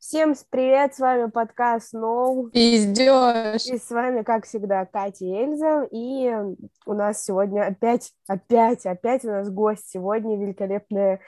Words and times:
Всем 0.00 0.34
привет, 0.48 0.94
с 0.94 0.98
вами 0.98 1.28
подкаст 1.28 1.92
Ноу. 1.92 2.48
Пиздешь. 2.48 3.66
И 3.66 3.76
с 3.76 3.90
вами, 3.90 4.22
как 4.22 4.46
всегда, 4.46 4.86
Катя 4.86 5.26
и 5.26 5.28
Эльза. 5.28 5.86
И 5.90 6.32
у 6.86 6.94
нас 6.94 7.22
сегодня 7.22 7.66
опять, 7.66 8.10
опять, 8.26 8.86
опять 8.86 9.26
у 9.26 9.28
нас 9.28 9.50
гость 9.50 9.90
сегодня 9.90 10.38
великолепная 10.38 11.20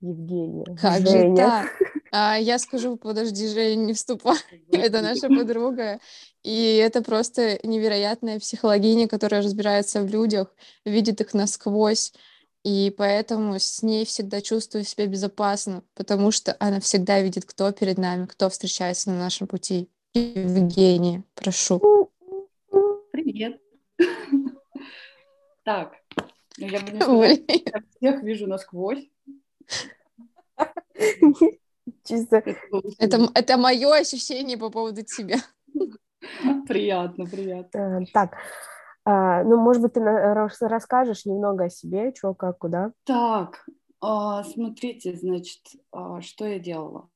Евгения. 0.00 0.64
Как 0.82 1.06
Женя. 1.06 1.28
же 1.30 1.36
так? 1.36 1.68
А, 2.10 2.36
я 2.36 2.58
скажу, 2.58 2.96
подожди, 2.96 3.46
Женя, 3.46 3.84
не 3.84 3.92
вступай. 3.92 4.36
Это 4.72 5.00
наша 5.00 5.28
подруга. 5.28 6.00
И 6.42 6.76
это 6.76 7.02
просто 7.02 7.60
невероятная 7.62 8.40
психологиня, 8.40 9.06
которая 9.06 9.42
разбирается 9.42 10.02
в 10.02 10.06
людях, 10.06 10.48
видит 10.84 11.20
их 11.20 11.34
насквозь. 11.34 12.12
И 12.64 12.92
поэтому 12.96 13.58
с 13.58 13.82
ней 13.82 14.04
всегда 14.04 14.40
чувствую 14.40 14.84
себя 14.84 15.06
безопасно, 15.06 15.82
потому 15.94 16.30
что 16.30 16.56
она 16.58 16.80
всегда 16.80 17.20
видит, 17.20 17.44
кто 17.44 17.70
перед 17.72 17.98
нами, 17.98 18.26
кто 18.26 18.48
встречается 18.48 19.10
на 19.10 19.18
нашем 19.18 19.46
пути. 19.46 19.88
Евгения, 20.14 21.22
прошу. 21.34 22.10
Привет. 23.12 23.60
Так, 25.64 25.92
ну, 26.58 27.22
я 27.22 27.38
всех 27.96 28.22
вижу 28.22 28.46
насквозь. 28.46 29.04
Чисто 32.04 32.36
Это 32.36 32.56
Это, 32.98 33.30
это 33.34 33.56
мое 33.58 33.94
ощущение 33.94 34.56
по 34.56 34.70
поводу 34.70 35.02
тебя. 35.04 35.36
приятно, 36.66 37.26
приятно. 37.26 38.04
так. 38.12 38.36
А, 39.10 39.42
ну, 39.42 39.56
может 39.56 39.80
быть, 39.80 39.94
ты 39.94 40.00
расскажешь 40.02 41.24
немного 41.24 41.64
о 41.64 41.70
себе, 41.70 42.12
что, 42.14 42.34
как, 42.34 42.58
куда. 42.58 42.92
Так, 43.04 43.66
а, 44.02 44.44
смотрите, 44.44 45.14
значит, 45.14 45.62
а, 45.90 46.20
что 46.20 46.44
я 46.44 46.58
делала. 46.58 47.08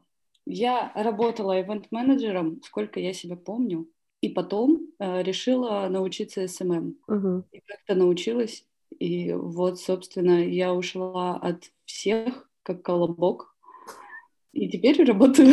Я 0.47 0.91
работала 0.95 1.60
ивент-менеджером, 1.60 2.62
сколько 2.62 2.98
я 2.98 3.12
себя 3.12 3.36
помню, 3.36 3.86
и 4.23 4.30
потом 4.30 4.88
э, 4.98 5.22
решила 5.22 5.86
научиться 5.91 6.48
СММ. 6.48 6.97
Мгм. 7.08 7.44
И 7.52 7.61
как-то 7.61 7.95
научилась, 7.95 8.64
и 8.98 9.34
вот, 9.34 9.78
собственно, 9.78 10.42
я 10.42 10.72
ушла 10.72 11.36
от 11.36 11.64
всех, 11.84 12.48
как 12.62 12.80
колобок, 12.80 13.55
и 14.52 14.67
теперь 14.70 15.05
работаю 15.05 15.52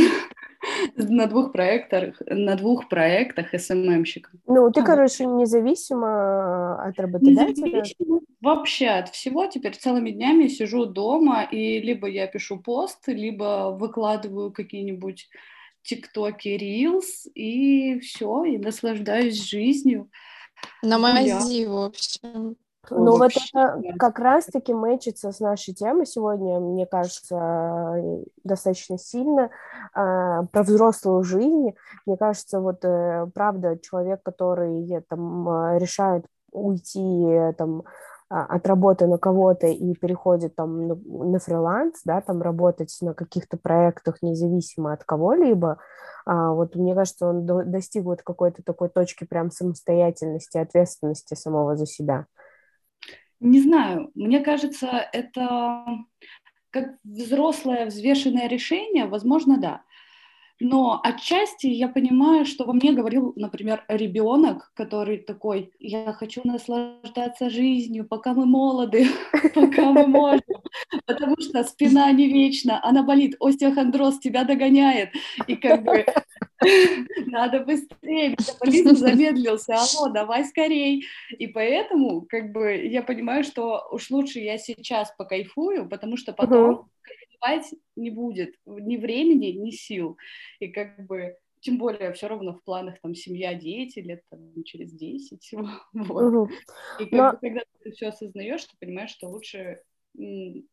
на 0.95 1.27
двух 1.27 1.51
проектах, 1.51 2.21
на 2.27 2.55
двух 2.55 2.89
проектах 2.89 3.47
СММщиком. 3.59 4.39
Ну, 4.47 4.71
ты, 4.71 4.81
А, 4.81 4.83
короче, 4.83 5.25
независимо 5.25 6.83
от 6.83 6.99
работодателя. 6.99 7.65
Независимо 7.65 8.21
вообще 8.41 8.87
от 8.87 9.09
всего, 9.09 9.47
теперь 9.47 9.75
целыми 9.75 10.11
днями 10.11 10.47
сижу 10.47 10.85
дома, 10.85 11.43
и 11.43 11.79
либо 11.79 12.07
я 12.07 12.27
пишу 12.27 12.59
пост, 12.59 13.07
либо 13.07 13.75
выкладываю 13.77 14.51
какие-нибудь 14.51 15.29
тиктоки, 15.83 16.49
рилс, 16.49 17.27
и 17.33 17.99
все, 17.99 18.43
и 18.45 18.57
наслаждаюсь 18.57 19.41
жизнью. 19.41 20.09
На 20.83 20.97
мази, 20.97 21.65
в 21.65 21.77
общем. 21.77 22.57
Ну, 22.89 23.11
вот 23.11 23.19
Вообще, 23.19 23.49
это 23.53 23.77
да. 23.77 23.93
как 23.99 24.19
раз-таки 24.19 24.73
мэчится 24.73 25.31
с 25.31 25.39
нашей 25.39 25.73
темой 25.73 26.05
сегодня, 26.05 26.59
мне 26.59 26.85
кажется, 26.85 27.35
э, 27.35 28.23
достаточно 28.43 28.97
сильно 28.97 29.51
а, 29.93 30.45
про 30.45 30.63
взрослую 30.63 31.23
жизнь. 31.23 31.75
Мне 32.05 32.17
кажется, 32.17 32.59
вот 32.59 32.83
э, 32.83 33.27
правда, 33.33 33.77
человек, 33.77 34.21
который 34.23 34.89
э, 34.91 35.01
там 35.07 35.77
решает 35.77 36.25
уйти 36.51 37.25
э, 37.27 37.53
там 37.53 37.83
а, 38.29 38.45
от 38.45 38.67
работы 38.67 39.07
на 39.07 39.17
кого-то 39.17 39.67
и 39.67 39.93
переходит 39.95 40.55
там 40.55 40.87
на, 40.87 41.39
фриланс, 41.39 42.01
да, 42.05 42.21
там 42.21 42.41
работать 42.41 42.95
на 43.01 43.13
каких-то 43.13 43.57
проектах 43.57 44.21
независимо 44.21 44.93
от 44.93 45.03
кого-либо, 45.03 45.79
а, 46.25 46.53
вот 46.53 46.75
мне 46.75 46.93
кажется, 46.93 47.25
он 47.25 47.45
до- 47.47 47.63
достиг 47.63 48.03
вот 48.03 48.21
какой-то 48.21 48.61
такой 48.61 48.89
точки 48.89 49.23
прям 49.23 49.49
самостоятельности, 49.49 50.57
ответственности 50.57 51.33
самого 51.33 51.75
за 51.75 51.87
себя. 51.87 52.27
Не 53.41 53.61
знаю, 53.61 54.11
мне 54.15 54.41
кажется, 54.41 54.87
это 55.13 55.85
как 56.71 56.97
взрослое 57.03 57.85
взвешенное 57.87 58.47
решение, 58.47 59.07
возможно, 59.07 59.57
да. 59.57 59.83
Но 60.59 60.99
отчасти 61.03 61.67
я 61.67 61.87
понимаю, 61.87 62.45
что 62.45 62.65
во 62.65 62.73
мне 62.73 62.91
говорил, 62.91 63.31
например, 63.37 63.85
ребенок, 63.87 64.71
который 64.75 65.17
такой, 65.17 65.71
я 65.79 66.11
хочу 66.11 66.41
наслаждаться 66.43 67.49
жизнью, 67.49 68.05
пока 68.05 68.33
мы 68.33 68.45
молоды, 68.45 69.07
пока 69.55 69.91
мы 69.91 70.05
можем, 70.07 70.61
потому 71.05 71.39
что 71.39 71.63
спина 71.63 72.11
не 72.11 72.27
вечна, 72.27 72.81
она 72.83 73.03
болит, 73.03 73.37
остеохондроз 73.39 74.19
тебя 74.19 74.43
догоняет, 74.43 75.11
и 75.47 75.55
как 75.55 75.83
бы 75.83 76.05
надо 77.25 77.61
быстрее, 77.61 78.29
метаболизм 78.29 78.95
замедлился, 78.95 79.75
алло, 79.75 80.09
давай 80.09 80.43
скорей. 80.43 81.05
И 81.37 81.47
поэтому, 81.47 82.21
как 82.27 82.51
бы, 82.51 82.75
я 82.75 83.01
понимаю, 83.01 83.45
что 83.45 83.87
уж 83.91 84.09
лучше 84.09 84.39
я 84.39 84.57
сейчас 84.57 85.13
покайфую, 85.17 85.87
потому 85.87 86.17
что 86.17 86.33
потом 86.33 86.89
кайфовать 87.39 87.73
не 87.95 88.09
будет 88.09 88.55
ни 88.65 88.97
времени, 88.97 89.47
ни 89.47 89.71
сил. 89.71 90.17
И 90.59 90.67
как 90.69 91.05
бы, 91.05 91.37
тем 91.61 91.77
более, 91.77 92.13
все 92.13 92.27
равно 92.27 92.53
в 92.53 92.63
планах 92.63 92.99
там 93.01 93.15
семья, 93.15 93.53
дети, 93.53 93.99
лет 93.99 94.23
там, 94.29 94.63
через 94.63 94.93
10. 94.93 95.51
Вот. 95.93 96.21
Мгм. 96.23 96.49
И 96.99 97.05
как 97.05 97.11
Но- 97.11 97.31
бы, 97.31 97.37
когда 97.39 97.61
ты 97.83 97.91
все 97.91 98.07
осознаешь, 98.07 98.65
ты 98.65 98.75
понимаешь, 98.79 99.11
что 99.11 99.27
лучше 99.29 99.81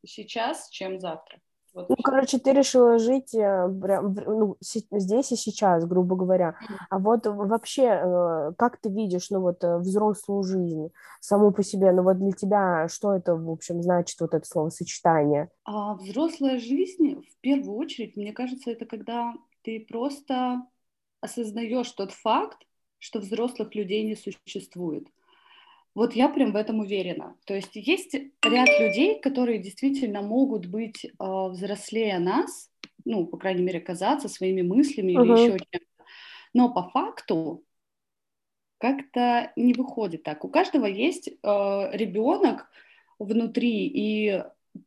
сейчас, 0.05 0.69
чем 0.71 0.99
завтра. 0.99 1.41
Вот 1.76 1.91
Ну, 1.91 1.97
короче, 2.03 2.38
ты 2.38 2.53
решила 2.54 2.98
жить 2.98 3.34
э, 3.34 3.69
прям, 3.82 4.14
в- 4.14 4.25
ну, 4.26 4.56
здесь 4.60 5.31
и 5.32 5.37
сейчас, 5.37 5.84
грубо 5.84 6.16
говоря. 6.16 6.54
А 6.88 6.98
вот 6.98 7.26
вообще, 7.26 7.82
э, 7.82 8.53
как 8.56 8.78
ты 8.78 8.88
видишь, 8.88 9.28
ну, 9.28 9.41
вот 9.41 9.62
э, 9.62 9.76
взрослую 9.78 10.42
жизнь 10.42 10.88
саму 11.20 11.53
по 11.53 11.62
себе? 11.62 11.92
Ну, 11.92 12.03
вот 12.03 12.19
для 12.19 12.32
тебя 12.32 12.88
что 12.88 13.14
это, 13.14 13.37
в 13.37 13.50
общем, 13.50 13.82
значит, 13.82 14.19
вот 14.20 14.32
это 14.32 14.47
словосочетание? 14.47 15.50
А 15.64 15.94
взрослая 15.97 16.59
жизнь, 16.59 17.22
в 17.22 17.41
первую 17.42 17.76
очередь, 17.76 18.16
мне 18.16 18.32
кажется, 18.32 18.70
это 18.70 18.87
когда 18.87 19.34
ты 19.62 19.84
просто 19.87 20.62
осознаешь 21.20 21.91
тот 21.91 22.12
факт, 22.12 22.58
что 22.98 23.19
взрослых 23.20 23.75
людей 23.75 24.04
не 24.04 24.16
существует. 24.16 25.08
Вот 25.96 26.12
я 26.12 26.28
прям 26.28 26.52
в 26.52 26.56
этом 26.56 26.80
уверена. 26.80 27.34
То 27.46 27.54
есть 27.54 27.74
есть 27.74 28.14
ряд 28.14 28.78
людей, 28.78 29.18
которые 29.18 29.58
действительно 29.58 30.20
могут 30.20 30.66
быть 30.66 31.06
э, 31.06 31.08
взрослее 31.18 32.18
нас, 32.18 32.70
ну, 33.06 33.26
по 33.26 33.38
крайней 33.38 33.62
мере, 33.62 33.80
казаться 33.80 34.28
своими 34.28 34.60
мыслями 34.60 35.12
или 35.12 35.22
Мгм. 35.22 35.36
еще 35.36 35.58
чем-то. 35.58 36.04
Но 36.52 36.72
по 36.72 36.90
факту 36.90 37.64
как-то 38.78 39.52
не 39.56 39.72
выходит 39.72 40.22
так. 40.22 40.44
У 40.44 40.48
каждого 40.48 40.84
есть 40.84 41.28
э, 41.28 41.32
ребенок 41.42 42.68
внутри, 43.18 43.86
и 43.86 44.42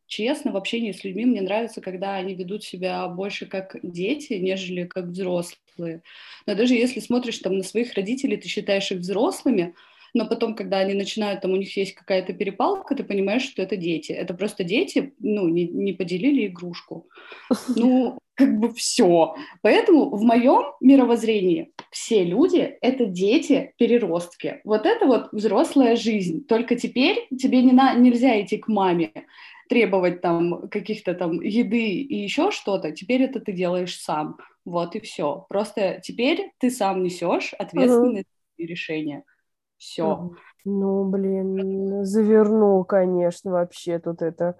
честно, 0.06 0.52
в 0.52 0.56
общении 0.56 0.92
с 0.92 1.02
людьми 1.02 1.24
мне 1.24 1.40
нравится, 1.42 1.80
когда 1.80 2.14
они 2.14 2.34
ведут 2.34 2.62
себя 2.62 3.08
больше 3.08 3.46
как 3.46 3.76
дети, 3.82 4.34
нежели 4.34 4.84
как 4.84 5.06
взрослые. 5.06 6.02
Но 6.46 6.54
даже 6.54 6.74
если 6.74 7.00
смотришь 7.00 7.38
там 7.38 7.56
на 7.58 7.64
своих 7.64 7.94
родителей, 7.94 8.36
ты 8.36 8.46
считаешь 8.48 8.92
их 8.92 8.98
взрослыми, 9.00 9.74
но 10.14 10.26
потом, 10.26 10.54
когда 10.54 10.78
они 10.78 10.94
начинают, 10.94 11.40
там 11.40 11.52
у 11.52 11.56
них 11.56 11.76
есть 11.76 11.94
какая-то 11.94 12.32
перепалка, 12.32 12.94
ты 12.94 13.04
понимаешь, 13.04 13.42
что 13.42 13.62
это 13.62 13.76
дети. 13.76 14.12
Это 14.12 14.34
просто 14.34 14.64
дети, 14.64 15.14
ну, 15.18 15.48
не, 15.48 15.66
не 15.66 15.92
поделили 15.92 16.46
игрушку. 16.46 17.08
Ну, 17.76 18.18
как 18.34 18.58
бы 18.58 18.72
все. 18.72 19.34
Поэтому 19.60 20.16
в 20.16 20.22
моем 20.22 20.72
мировоззрении 20.80 21.72
все 21.90 22.24
люди— 22.24 22.76
это 22.80 23.04
дети-переростки. 23.04 24.60
Вот 24.64 24.86
это 24.86 25.06
вот 25.06 25.28
взрослая 25.32 25.94
жизнь. 25.96 26.46
Только 26.46 26.76
теперь 26.76 27.28
тебе 27.38 27.62
не 27.62 27.72
на, 27.72 27.94
нельзя 27.94 28.40
идти 28.40 28.56
к 28.56 28.68
маме, 28.68 29.12
требовать 29.68 30.20
там 30.22 30.68
каких-то 30.68 31.14
там 31.14 31.40
еды 31.40 32.00
и 32.00 32.16
еще 32.16 32.50
что-то. 32.50 32.92
Теперь 32.92 33.22
это 33.22 33.40
ты 33.40 33.52
делаешь 33.52 33.98
сам. 33.98 34.38
Вот 34.64 34.96
и 34.96 35.00
все. 35.00 35.46
Просто 35.48 36.00
теперь 36.02 36.50
ты 36.58 36.70
сам 36.70 37.02
несешь 37.02 37.52
ответственность 37.58 38.26
и 38.56 38.66
решение. 38.66 39.24
Все. 39.80 40.30
Ну, 40.66 41.04
блин, 41.04 42.04
завернул, 42.04 42.84
конечно, 42.84 43.50
вообще 43.50 43.98
тут 43.98 44.20
это. 44.20 44.58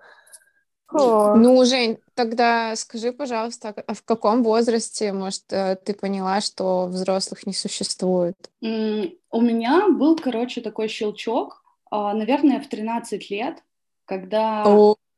О, 0.91 1.37
Ну, 1.37 1.63
Жень, 1.67 1.99
тогда 2.15 2.75
скажи, 2.75 3.13
пожалуйста, 3.13 3.75
а 3.87 3.93
в 3.93 4.03
каком 4.03 4.43
возрасте, 4.43 5.13
может, 5.13 5.45
э, 5.53 5.77
ты 5.77 5.93
поняла, 5.93 6.41
что 6.41 6.87
взрослых 6.87 7.47
не 7.47 7.53
существует? 7.53 8.35
У 8.63 9.41
меня 9.41 9.89
был, 9.91 10.17
короче, 10.17 10.63
такой 10.63 10.89
щелчок, 10.89 11.63
а, 11.91 12.15
наверное, 12.15 12.59
в 12.61 12.69
13 12.69 13.31
лет, 13.31 13.63
когда... 14.07 14.65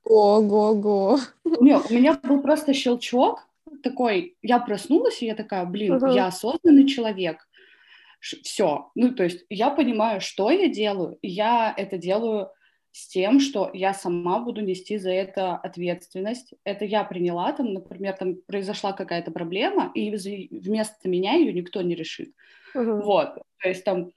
Ого-го. 0.04 1.20
Не, 1.44 1.78
у 1.78 1.92
меня 1.94 2.20
был 2.22 2.42
просто 2.42 2.74
щелчок 2.74 3.46
такой, 3.84 4.36
я 4.42 4.58
проснулась, 4.58 5.22
и 5.22 5.26
я 5.26 5.36
такая, 5.36 5.64
блин, 5.64 5.94
Мгм. 5.94 6.10
я 6.10 6.26
осознанный 6.26 6.86
человек. 6.88 7.48
Все. 8.22 8.90
Ну, 8.94 9.14
то 9.14 9.24
есть 9.24 9.44
я 9.50 9.70
понимаю, 9.70 10.20
что 10.20 10.50
я 10.50 10.68
делаю, 10.68 11.18
и 11.22 11.28
я 11.28 11.74
это 11.76 11.98
делаю 11.98 12.50
с 12.92 13.08
тем, 13.08 13.40
что 13.40 13.70
я 13.72 13.92
сама 13.94 14.38
буду 14.38 14.60
нести 14.60 14.96
за 14.98 15.10
это 15.10 15.56
ответственность. 15.56 16.54
Это 16.62 16.84
я 16.84 17.02
приняла, 17.04 17.52
там, 17.52 17.72
например, 17.72 18.16
там 18.16 18.36
произошла 18.46 18.92
какая-то 18.92 19.32
проблема, 19.32 19.90
и 19.94 20.10
вместо 20.10 21.08
меня 21.08 21.34
ее 21.34 21.52
никто 21.52 21.82
не 21.82 21.94
решит. 21.94 22.32
Uh-huh. 22.76 23.02
Вот, 23.02 23.34
то 23.60 23.68
есть 23.68 23.84
там 23.84 24.12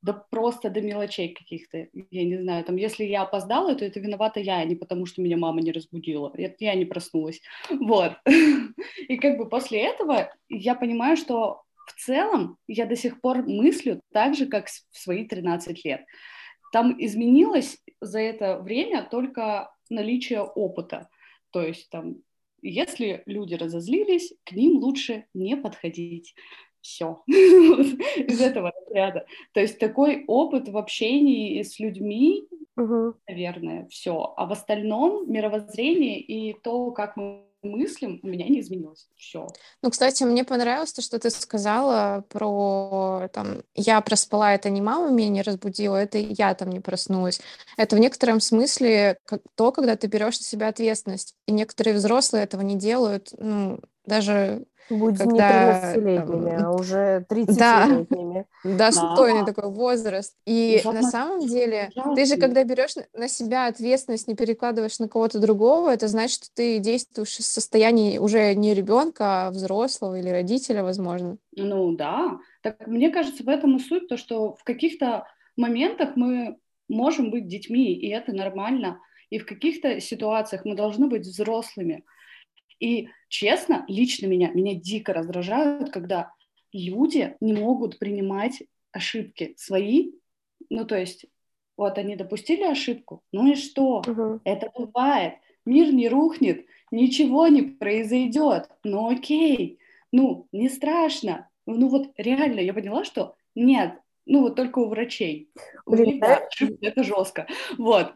да 0.00 0.12
просто 0.12 0.70
до 0.70 0.80
мелочей 0.80 1.34
каких-то, 1.34 1.88
я 2.10 2.24
не 2.24 2.36
знаю, 2.36 2.64
там, 2.64 2.76
если 2.76 3.04
я 3.04 3.22
опоздала, 3.22 3.74
то 3.74 3.84
это 3.84 3.98
виновата 3.98 4.38
я, 4.38 4.58
а 4.58 4.64
не 4.64 4.76
потому, 4.76 5.06
что 5.06 5.22
меня 5.22 5.36
мама 5.36 5.60
не 5.60 5.72
разбудила, 5.72 6.32
это 6.34 6.56
я 6.60 6.74
не 6.74 6.84
проснулась, 6.84 7.40
вот. 7.70 8.12
И 9.08 9.16
как 9.16 9.38
бы 9.38 9.48
после 9.48 9.80
этого 9.80 10.32
я 10.48 10.74
понимаю, 10.74 11.16
что 11.16 11.62
в 11.88 11.94
целом 11.94 12.58
я 12.66 12.86
до 12.86 12.96
сих 12.96 13.20
пор 13.20 13.42
мыслю 13.46 14.00
так 14.12 14.34
же, 14.34 14.46
как 14.46 14.68
в 14.68 14.98
свои 14.98 15.26
13 15.26 15.84
лет. 15.84 16.04
Там 16.72 16.94
изменилось 16.98 17.78
за 18.00 18.20
это 18.20 18.58
время 18.58 19.06
только 19.10 19.70
наличие 19.90 20.42
опыта. 20.42 21.08
То 21.50 21.62
есть 21.62 21.88
там, 21.90 22.16
если 22.62 23.22
люди 23.26 23.54
разозлились, 23.54 24.34
к 24.44 24.52
ним 24.52 24.78
лучше 24.78 25.26
не 25.34 25.56
подходить. 25.56 26.34
Все 26.80 27.22
из 27.26 28.40
этого 28.40 28.72
ряда. 28.92 29.26
То 29.52 29.60
есть 29.60 29.78
такой 29.78 30.24
опыт 30.26 30.68
в 30.68 30.76
общении 30.76 31.60
с 31.62 31.80
людьми, 31.80 32.46
наверное, 33.26 33.88
все. 33.88 34.34
А 34.36 34.46
в 34.46 34.52
остальном 34.52 35.30
мировоззрение 35.30 36.20
и 36.20 36.52
то, 36.52 36.92
как 36.92 37.16
мы 37.16 37.47
мыслям 37.62 38.20
у 38.22 38.26
меня 38.26 38.46
не 38.46 38.60
изменилось. 38.60 39.08
Все. 39.16 39.46
Ну, 39.82 39.90
кстати, 39.90 40.22
мне 40.24 40.44
понравилось 40.44 40.92
то, 40.92 41.02
что 41.02 41.18
ты 41.18 41.30
сказала 41.30 42.24
про 42.28 43.28
там 43.32 43.62
я 43.74 44.00
проспала, 44.00 44.54
это 44.54 44.70
не 44.70 44.80
мама 44.80 45.10
меня 45.10 45.28
не 45.28 45.42
разбудила, 45.42 45.96
это 45.96 46.18
я 46.18 46.54
там 46.54 46.70
не 46.70 46.80
проснулась. 46.80 47.40
Это 47.76 47.96
в 47.96 47.98
некотором 47.98 48.40
смысле 48.40 49.18
то, 49.54 49.72
когда 49.72 49.96
ты 49.96 50.06
берешь 50.06 50.38
на 50.38 50.44
себя 50.44 50.68
ответственность. 50.68 51.34
И 51.46 51.52
некоторые 51.52 51.94
взрослые 51.94 52.44
этого 52.44 52.62
не 52.62 52.76
делают, 52.76 53.30
ну, 53.38 53.80
даже 54.08 54.64
Будь 54.90 55.18
когда, 55.18 55.94
не 55.94 56.02
13-летними, 56.02 56.62
а 56.62 56.72
уже 56.72 57.26
30-летними. 57.28 58.46
Да, 58.64 58.90
достойный 58.90 59.40
да. 59.40 59.52
такой 59.52 59.70
возраст. 59.70 60.34
И 60.46 60.78
Ужасно. 60.80 61.00
на 61.00 61.10
самом 61.10 61.46
деле, 61.46 61.90
Ужасно. 61.94 62.14
ты 62.14 62.24
же, 62.24 62.36
когда 62.36 62.64
берешь 62.64 62.94
на 63.12 63.28
себя 63.28 63.66
ответственность, 63.66 64.28
не 64.28 64.34
перекладываешь 64.34 64.98
на 64.98 65.08
кого-то 65.08 65.40
другого, 65.40 65.90
это 65.90 66.08
значит, 66.08 66.44
что 66.44 66.54
ты 66.54 66.78
действуешь 66.78 67.36
в 67.36 67.44
состоянии 67.44 68.18
уже 68.18 68.54
не 68.54 68.74
ребенка, 68.74 69.48
а 69.48 69.50
взрослого 69.50 70.18
или 70.18 70.28
родителя, 70.30 70.82
возможно. 70.82 71.36
Ну 71.54 71.92
да. 71.92 72.38
Так 72.62 72.86
мне 72.86 73.10
кажется, 73.10 73.44
в 73.44 73.48
этом 73.48 73.76
и 73.76 73.80
суть, 73.80 74.08
то, 74.08 74.16
что 74.16 74.54
в 74.54 74.64
каких-то 74.64 75.26
моментах 75.56 76.10
мы 76.16 76.56
можем 76.88 77.30
быть 77.30 77.46
детьми, 77.46 77.92
и 77.92 78.08
это 78.08 78.32
нормально. 78.32 79.00
И 79.28 79.38
в 79.38 79.44
каких-то 79.44 80.00
ситуациях 80.00 80.64
мы 80.64 80.74
должны 80.74 81.08
быть 81.08 81.26
взрослыми. 81.26 82.04
И 82.80 83.08
честно, 83.28 83.84
лично 83.88 84.26
меня, 84.26 84.50
меня 84.50 84.74
дико 84.74 85.12
раздражают, 85.12 85.90
когда 85.90 86.32
люди 86.72 87.36
не 87.40 87.52
могут 87.52 87.98
принимать 87.98 88.62
ошибки 88.92 89.54
свои. 89.56 90.12
Ну, 90.70 90.84
то 90.84 90.96
есть, 90.96 91.26
вот 91.76 91.96
они 91.96 92.16
допустили 92.16 92.64
ошибку, 92.64 93.22
ну 93.32 93.52
и 93.52 93.54
что? 93.54 93.98
Угу. 94.00 94.40
Это 94.44 94.70
бывает. 94.74 95.34
Мир 95.64 95.92
не 95.92 96.08
рухнет, 96.08 96.66
ничего 96.90 97.46
не 97.48 97.62
произойдет. 97.62 98.68
Ну 98.84 99.10
окей, 99.10 99.78
ну 100.10 100.48
не 100.50 100.68
страшно. 100.68 101.48
Ну 101.66 101.88
вот 101.88 102.10
реально 102.16 102.60
я 102.60 102.72
поняла, 102.74 103.04
что 103.04 103.36
нет, 103.54 104.00
ну, 104.28 104.42
вот 104.42 104.56
только 104.56 104.78
у 104.78 104.88
врачей. 104.88 105.50
Блин, 105.86 106.20
да, 106.20 106.42
это 106.82 107.02
жестко. 107.02 107.46
Вот. 107.78 108.12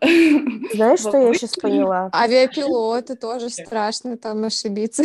Знаешь, 0.74 1.00
что 1.00 1.16
я 1.16 1.34
сейчас 1.34 1.56
поняла? 1.56 2.10
Авиапилоты 2.12 3.16
тоже 3.16 3.48
страшно 3.48 4.16
там 4.18 4.44
ошибиться. 4.44 5.04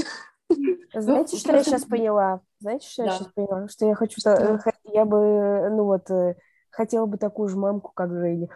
Знаете, 0.94 1.38
что 1.38 1.56
я 1.56 1.64
сейчас 1.64 1.86
поняла? 1.86 2.42
Знаете, 2.60 2.88
что 2.88 3.04
я 3.06 3.12
сейчас 3.12 3.28
поняла? 3.34 3.68
Что 3.70 3.88
я 3.88 3.96
хочу... 3.96 4.22
Э, 4.26 4.58
я 4.86 5.06
бы, 5.06 5.70
ну 5.70 5.86
вот, 5.86 6.10
э, 6.12 6.36
хотела 6.70 7.06
бы 7.06 7.18
такую 7.18 7.48
же 7.48 7.58
мамку, 7.58 7.92
как 7.94 8.12
Женя. 8.12 8.50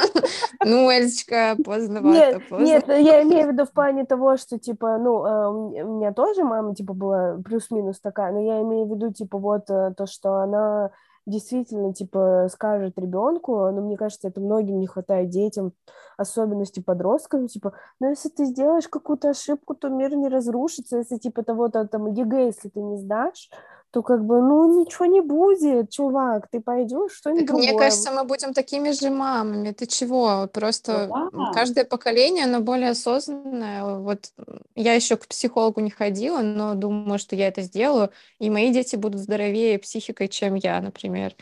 Ну, 0.64 0.90
Эльзочка, 0.90 1.56
поздновато, 1.64 2.16
нет, 2.16 2.48
поздно. 2.48 2.64
Нет, 2.64 2.88
я 2.88 3.22
имею 3.22 3.48
в 3.48 3.52
виду 3.52 3.64
в 3.64 3.72
плане 3.72 4.04
того, 4.04 4.36
что, 4.36 4.58
типа, 4.58 4.98
ну, 4.98 5.24
э, 5.24 5.82
у 5.84 5.96
меня 5.96 6.12
тоже 6.12 6.44
мама, 6.44 6.74
типа, 6.74 6.92
была 6.92 7.38
плюс-минус 7.44 8.00
такая, 8.00 8.32
но 8.32 8.40
я 8.40 8.60
имею 8.60 8.86
в 8.86 8.94
виду, 8.94 9.12
типа, 9.12 9.38
вот 9.38 9.70
э, 9.70 9.94
то, 9.96 10.06
что 10.06 10.34
она 10.34 10.90
действительно, 11.26 11.94
типа, 11.94 12.48
скажет 12.52 12.98
ребенку, 12.98 13.70
но 13.70 13.80
мне 13.80 13.96
кажется, 13.96 14.28
это 14.28 14.40
многим 14.40 14.78
не 14.78 14.86
хватает 14.86 15.30
детям, 15.30 15.72
особенно 16.16 16.80
подросткам, 16.80 17.46
типа, 17.46 17.72
ну, 18.00 18.10
если 18.10 18.28
ты 18.28 18.44
сделаешь 18.44 18.88
какую-то 18.88 19.30
ошибку, 19.30 19.74
то 19.74 19.88
мир 19.88 20.14
не 20.16 20.28
разрушится, 20.28 20.98
если, 20.98 21.16
типа, 21.16 21.42
того-то 21.42 21.86
там 21.86 22.06
ЕГЭ, 22.06 22.46
если 22.46 22.68
ты 22.68 22.80
не 22.80 22.96
сдашь, 22.98 23.50
то 23.92 24.02
как 24.02 24.24
бы, 24.24 24.40
ну, 24.40 24.80
ничего 24.80 25.06
не 25.06 25.20
будет, 25.20 25.90
чувак, 25.90 26.48
ты 26.48 26.60
пойдешь, 26.60 27.12
что-нибудь 27.12 27.46
другое. 27.46 27.68
Мне 27.68 27.78
кажется, 27.78 28.12
мы 28.12 28.24
будем 28.24 28.54
такими 28.54 28.92
же 28.92 29.10
мамами. 29.10 29.72
Ты 29.72 29.86
чего? 29.86 30.48
Просто 30.52 31.08
да. 31.08 31.52
каждое 31.52 31.84
поколение, 31.84 32.44
оно 32.44 32.60
более 32.60 32.90
осознанное. 32.90 33.96
Вот 33.96 34.30
я 34.76 34.94
еще 34.94 35.16
к 35.16 35.26
психологу 35.26 35.80
не 35.80 35.90
ходила, 35.90 36.40
но 36.40 36.74
думаю, 36.74 37.18
что 37.18 37.34
я 37.34 37.48
это 37.48 37.62
сделаю, 37.62 38.10
и 38.38 38.48
мои 38.48 38.72
дети 38.72 38.94
будут 38.94 39.20
здоровее 39.20 39.78
психикой, 39.78 40.28
чем 40.28 40.54
я, 40.54 40.80
например. 40.80 41.34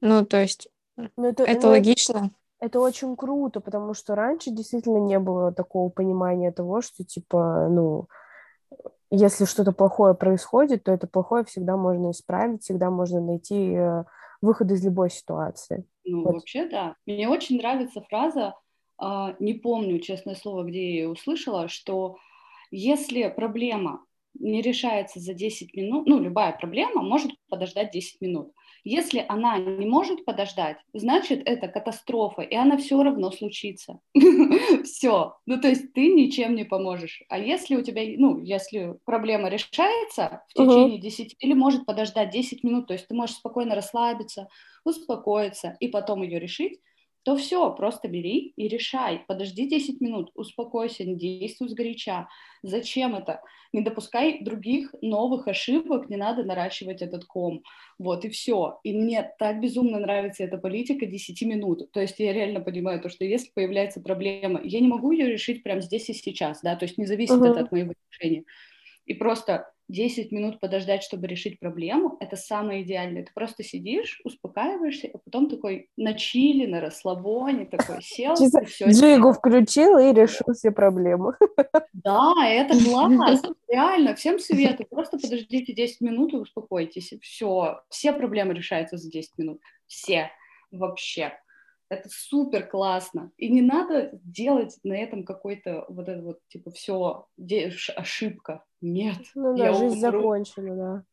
Ну, 0.00 0.26
то 0.26 0.40
есть 0.40 0.68
ну, 0.96 1.28
это, 1.28 1.44
это 1.44 1.66
ну, 1.66 1.72
логично. 1.72 2.30
Это 2.58 2.80
очень 2.80 3.14
круто, 3.14 3.60
потому 3.60 3.94
что 3.94 4.14
раньше 4.14 4.50
действительно 4.50 4.98
не 4.98 5.18
было 5.18 5.52
такого 5.52 5.90
понимания 5.90 6.50
того, 6.50 6.82
что, 6.82 7.04
типа, 7.04 7.68
ну, 7.70 8.08
если 9.14 9.44
что-то 9.44 9.72
плохое 9.72 10.14
происходит, 10.14 10.84
то 10.84 10.92
это 10.92 11.06
плохое 11.06 11.44
всегда 11.44 11.76
можно 11.76 12.10
исправить, 12.10 12.62
всегда 12.62 12.90
можно 12.90 13.20
найти 13.20 13.72
э, 13.72 14.04
выход 14.40 14.70
из 14.70 14.84
любой 14.84 15.10
ситуации. 15.10 15.84
Ну, 16.04 16.24
вот. 16.24 16.34
вообще, 16.34 16.68
да. 16.68 16.96
Мне 17.06 17.28
очень 17.28 17.58
нравится 17.58 18.02
фраза, 18.02 18.54
э, 19.02 19.34
не 19.38 19.54
помню, 19.54 19.98
честное 20.00 20.34
слово, 20.34 20.64
где 20.64 20.82
я 20.82 20.90
ее 21.02 21.08
услышала, 21.08 21.68
что 21.68 22.16
если 22.70 23.28
проблема 23.28 24.04
не 24.38 24.62
решается 24.62 25.20
за 25.20 25.32
10 25.32 25.74
минут, 25.74 26.06
ну, 26.06 26.18
любая 26.20 26.52
проблема 26.52 27.02
может 27.02 27.32
подождать 27.48 27.92
10 27.92 28.20
минут. 28.20 28.52
Если 28.82 29.24
она 29.28 29.58
не 29.58 29.86
может 29.86 30.24
подождать, 30.24 30.76
значит, 30.92 31.42
это 31.46 31.68
катастрофа, 31.68 32.42
и 32.42 32.54
она 32.54 32.76
все 32.76 33.02
равно 33.02 33.30
случится. 33.30 34.00
Все. 34.94 35.38
Ну, 35.46 35.60
то 35.60 35.66
есть 35.66 35.92
ты 35.92 36.06
ничем 36.12 36.54
не 36.54 36.62
поможешь. 36.62 37.24
А 37.28 37.36
если 37.36 37.74
у 37.74 37.82
тебя, 37.82 38.02
ну, 38.16 38.38
если 38.38 38.94
проблема 39.04 39.48
решается 39.48 40.44
в 40.48 40.54
течение 40.54 41.00
10 41.00 41.34
или 41.40 41.52
может 41.52 41.84
подождать 41.84 42.30
10 42.30 42.62
минут, 42.62 42.86
то 42.86 42.92
есть 42.92 43.08
ты 43.08 43.14
можешь 43.14 43.34
спокойно 43.34 43.74
расслабиться, 43.74 44.46
успокоиться 44.84 45.76
и 45.80 45.88
потом 45.88 46.22
ее 46.22 46.38
решить, 46.38 46.78
то 47.24 47.36
все, 47.36 47.74
просто 47.74 48.06
бери 48.06 48.52
и 48.56 48.68
решай. 48.68 49.22
Подожди 49.26 49.66
10 49.66 50.00
минут, 50.02 50.30
успокойся, 50.34 51.04
не 51.04 51.16
действуй 51.16 51.70
сгоряча. 51.70 52.28
Зачем 52.62 53.16
это? 53.16 53.40
Не 53.72 53.80
допускай 53.80 54.44
других 54.44 54.94
новых 55.00 55.48
ошибок, 55.48 56.10
не 56.10 56.16
надо 56.16 56.44
наращивать 56.44 57.00
этот 57.00 57.24
ком. 57.24 57.62
Вот 57.98 58.26
и 58.26 58.28
все. 58.28 58.78
И 58.84 58.92
мне 58.92 59.32
так 59.38 59.58
безумно 59.60 59.98
нравится 59.98 60.44
эта 60.44 60.58
политика 60.58 61.06
10 61.06 61.42
минут. 61.42 61.90
То 61.92 62.00
есть 62.00 62.20
я 62.20 62.34
реально 62.34 62.60
понимаю 62.60 63.00
то, 63.00 63.08
что 63.08 63.24
если 63.24 63.50
появляется 63.54 64.02
проблема, 64.02 64.60
я 64.62 64.80
не 64.80 64.88
могу 64.88 65.10
ее 65.10 65.26
решить 65.26 65.62
прямо 65.62 65.80
здесь 65.80 66.10
и 66.10 66.12
сейчас, 66.12 66.60
да, 66.62 66.76
то 66.76 66.84
есть 66.84 66.98
не 66.98 67.06
зависит 67.06 67.36
uh-huh. 67.36 67.52
это 67.52 67.60
от 67.60 67.72
моего 67.72 67.94
решения. 68.10 68.44
И 69.06 69.14
просто 69.14 69.73
10 69.88 70.32
минут 70.32 70.60
подождать, 70.60 71.02
чтобы 71.02 71.26
решить 71.26 71.60
проблему, 71.60 72.16
это 72.20 72.36
самое 72.36 72.82
идеальное. 72.82 73.24
Ты 73.24 73.30
просто 73.34 73.62
сидишь, 73.62 74.20
успокаиваешься, 74.24 75.10
а 75.12 75.18
потом 75.18 75.48
такой 75.48 75.90
на 75.96 76.14
чили, 76.14 76.66
на 76.66 76.80
расслабоне, 76.80 77.66
такой 77.66 78.02
сел. 78.02 78.34
Джигу 78.34 79.32
включил 79.32 79.98
и 79.98 80.12
решил 80.12 80.54
все 80.54 80.70
проблемы. 80.70 81.36
Да, 81.92 82.32
это 82.46 82.74
класс, 82.84 83.42
реально, 83.68 84.14
всем 84.14 84.38
советую. 84.38 84.86
Просто 84.88 85.18
подождите 85.18 85.72
10 85.72 86.00
минут 86.00 86.32
и 86.32 86.36
успокойтесь. 86.36 87.12
Все, 87.20 87.82
все 87.90 88.12
проблемы 88.12 88.54
решаются 88.54 88.96
за 88.96 89.10
10 89.10 89.38
минут. 89.38 89.60
Все, 89.86 90.30
вообще. 90.70 91.32
Это 91.88 92.08
супер 92.10 92.66
классно. 92.66 93.30
И 93.36 93.50
не 93.50 93.62
надо 93.62 94.10
делать 94.22 94.78
на 94.82 94.94
этом 94.94 95.24
какой-то 95.24 95.84
вот 95.88 96.08
это 96.08 96.22
вот, 96.22 96.38
типа, 96.48 96.70
все, 96.70 97.26
ошибка. 97.94 98.64
Нет. 98.80 99.18
Ну 99.34 99.56
да, 99.56 99.72
жизнь 99.72 100.04
умру. 100.04 100.18
закончена, 100.18 100.76
да. 100.76 101.04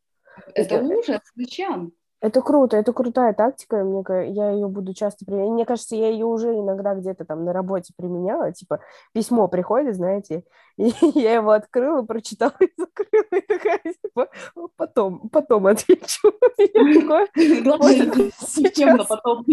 Это, 0.54 0.76
это 0.76 0.84
ужас. 0.84 1.20
Зачем? 1.36 1.92
Это 2.22 2.40
круто, 2.40 2.76
это 2.76 2.92
крутая 2.92 3.34
тактика, 3.34 3.82
мне, 3.82 4.04
я 4.22 4.52
ее 4.52 4.68
буду 4.68 4.94
часто 4.94 5.24
применять. 5.24 5.50
Мне 5.50 5.66
кажется, 5.66 5.96
я 5.96 6.08
ее 6.08 6.24
уже 6.24 6.54
иногда 6.54 6.94
где-то 6.94 7.24
там 7.24 7.44
на 7.44 7.52
работе 7.52 7.92
применяла, 7.96 8.52
типа 8.52 8.78
письмо 9.12 9.48
приходит, 9.48 9.96
знаете, 9.96 10.44
и 10.76 10.92
я 11.18 11.34
его 11.34 11.50
открыла, 11.50 12.02
прочитала 12.02 12.54
и 12.60 12.68
закрыла, 12.76 13.26
и 13.32 13.40
такая, 13.40 13.80
типа, 14.02 14.28
потом, 14.76 15.28
потом 15.28 15.66
отвечу. 15.66 16.32
Зачем 18.40 18.96
на 18.96 19.04
потом? 19.04 19.44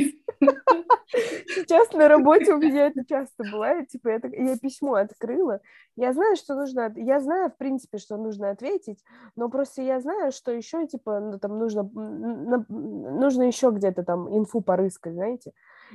Сейчас 1.48 1.92
на 1.94 2.08
работе 2.08 2.54
у 2.54 2.58
меня 2.58 2.88
это 2.88 3.04
часто 3.06 3.44
бывает. 3.52 3.88
Типа, 3.90 4.10
я, 4.10 4.20
так, 4.20 4.32
я 4.34 4.58
письмо 4.58 4.96
открыла. 4.96 5.60
Я 5.96 6.14
знаю, 6.14 6.36
что 6.36 6.56
нужно... 6.56 6.94
Я 6.96 7.20
знаю, 7.20 7.50
в 7.50 7.58
принципе, 7.58 7.98
что 7.98 8.18
нужно 8.18 8.52
ответить, 8.52 9.04
но 9.36 9.50
просто 9.50 9.82
я 9.82 10.00
знаю, 10.00 10.32
что 10.32 10.52
еще, 10.52 10.88
типа, 10.88 11.20
ну, 11.20 11.40
там 11.40 11.58
нужно, 11.58 11.84
нужно 11.84 13.44
еще 13.44 13.72
где-то 13.72 14.04
там 14.04 14.30
инфу 14.36 14.62
порыскать, 14.62 15.14
знаете. 15.14 15.52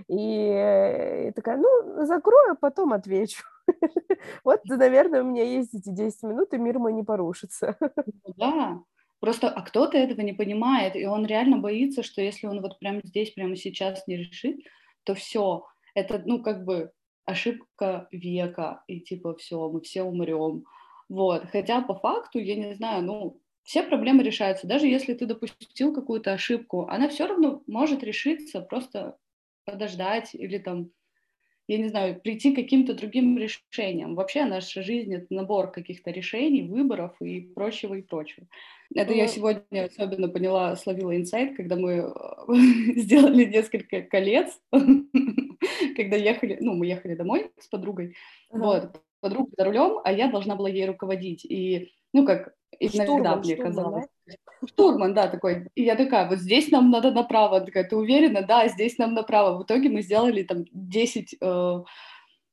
И, 0.08 1.28
и 1.28 1.32
такая, 1.34 1.56
ну, 1.56 2.04
закрою, 2.04 2.56
потом 2.60 2.92
отвечу. 2.92 3.44
Вот, 4.44 4.60
наверное, 4.64 5.22
у 5.22 5.26
меня 5.26 5.44
есть 5.44 5.74
эти 5.74 5.90
10 5.90 6.22
минут, 6.22 6.52
и 6.54 6.58
мир 6.58 6.78
мой 6.78 6.92
не 6.92 7.02
порушится. 7.02 7.76
Ну 8.06 8.34
да, 8.36 8.82
Просто, 9.20 9.48
а 9.48 9.62
кто-то 9.62 9.96
этого 9.96 10.20
не 10.20 10.34
понимает, 10.34 10.96
и 10.96 11.06
он 11.06 11.24
реально 11.24 11.56
боится, 11.56 12.02
что 12.02 12.20
если 12.20 12.46
он 12.46 12.60
вот 12.60 12.78
прямо 12.78 13.00
здесь, 13.02 13.30
прямо 13.30 13.56
сейчас 13.56 14.06
не 14.06 14.18
решит, 14.18 14.60
то 15.04 15.14
все, 15.14 15.64
это, 15.94 16.22
ну, 16.26 16.42
как 16.42 16.66
бы 16.66 16.92
ошибка 17.24 18.06
века, 18.10 18.84
и 18.86 19.00
типа 19.00 19.34
все, 19.36 19.70
мы 19.70 19.80
все 19.80 20.02
умрем. 20.02 20.64
Вот, 21.08 21.46
хотя 21.50 21.80
по 21.80 21.94
факту, 21.94 22.38
я 22.38 22.54
не 22.54 22.74
знаю, 22.74 23.02
ну, 23.02 23.40
все 23.62 23.82
проблемы 23.82 24.22
решаются. 24.22 24.66
Даже 24.66 24.86
если 24.86 25.14
ты 25.14 25.24
допустил 25.24 25.94
какую-то 25.94 26.34
ошибку, 26.34 26.86
она 26.88 27.08
все 27.08 27.26
равно 27.26 27.62
может 27.66 28.02
решиться, 28.02 28.60
просто 28.60 29.16
подождать 29.64 30.34
или 30.34 30.58
там 30.58 30.90
я 31.66 31.78
не 31.78 31.88
знаю, 31.88 32.20
прийти 32.20 32.52
к 32.52 32.56
каким-то 32.56 32.94
другим 32.94 33.38
решениям. 33.38 34.14
Вообще 34.14 34.44
наша 34.44 34.82
жизнь— 34.82 35.14
это 35.14 35.26
набор 35.30 35.70
каких-то 35.70 36.10
решений, 36.10 36.62
выборов 36.62 37.20
и 37.20 37.40
прочего, 37.40 37.94
и 37.94 38.02
прочего. 38.02 38.46
Это 38.94 39.12
я 39.14 39.26
сегодня 39.26 39.86
особенно 39.86 40.28
поняла, 40.28 40.76
словила 40.76 41.16
инсайт, 41.16 41.56
когда 41.56 41.76
мы 41.76 41.92
э, 41.92 42.12
сделали 42.96 43.44
несколько 43.44 44.02
колец, 44.02 44.60
когда 44.70 46.16
ехали, 46.16 46.58
ну, 46.60 46.74
мы 46.74 46.86
ехали 46.86 47.14
домой 47.14 47.50
с 47.58 47.66
подругой, 47.68 48.14
вот, 48.50 49.00
подруга 49.20 49.50
за 49.56 49.64
рулем, 49.64 50.00
а 50.04 50.12
я 50.12 50.30
должна 50.30 50.54
была 50.56 50.68
ей 50.68 50.86
руководить. 50.86 51.44
И, 51.44 51.92
ну, 52.12 52.26
как 52.26 52.54
иногда 52.78 53.36
мне 53.36 53.56
казалось. 53.56 54.06
Штурман, 54.66 55.14
да, 55.14 55.28
такой. 55.28 55.66
И 55.74 55.82
я 55.82 55.96
такая, 55.96 56.28
вот 56.28 56.38
здесь 56.38 56.70
нам 56.70 56.90
надо 56.90 57.10
направо. 57.10 57.60
Такая, 57.60 57.84
ты 57.84 57.96
уверена? 57.96 58.42
Да, 58.42 58.66
здесь 58.68 58.98
нам 58.98 59.14
направо. 59.14 59.58
В 59.58 59.64
итоге 59.64 59.88
мы 59.88 60.02
сделали 60.02 60.42
там 60.42 60.64
10, 60.72 61.36
э, 61.40 61.84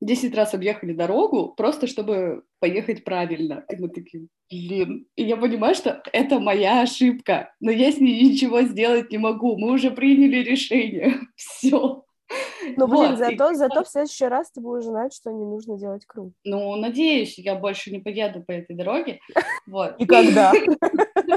10 0.02 0.36
раз 0.36 0.54
объехали 0.54 0.94
дорогу, 0.94 1.54
просто 1.56 1.88
чтобы 1.88 2.44
поехать 2.60 3.04
правильно. 3.04 3.64
И 3.72 3.76
мы 3.78 3.90
такие, 3.90 4.28
блин. 4.50 5.08
И 5.16 5.24
я 5.24 5.38
понимаю, 5.38 5.76
что 5.76 6.02
это 6.12 6.40
моя 6.40 6.82
ошибка, 6.82 7.54
но 7.60 7.72
я 7.72 7.92
с 7.92 7.98
ней 7.98 8.30
ничего 8.30 8.62
сделать 8.64 9.12
не 9.12 9.18
могу. 9.18 9.58
Мы 9.58 9.72
уже 9.72 9.92
приняли 9.92 10.44
решение. 10.44 11.20
Все. 11.36 12.04
Ну, 12.78 12.88
блин, 12.88 13.12
вот, 13.12 13.20
зато, 13.20 13.52
и... 13.52 13.56
зато 13.56 13.84
в 13.84 13.88
следующий 13.88 14.26
раз 14.26 14.52
ты 14.52 14.62
будешь 14.62 14.86
знать, 14.86 15.14
что 15.14 15.32
не 15.32 15.46
нужно 15.46 15.78
делать 15.78 16.06
круг. 16.06 16.34
Ну, 16.44 16.76
надеюсь, 16.76 17.38
я 17.38 17.56
больше 17.56 17.92
не 17.92 18.00
поеду 18.00 18.44
по 18.44 18.52
этой 18.52 18.76
дороге. 18.76 19.20
Вот. 19.68 19.96
И 20.00 20.06
когда? 20.06 20.52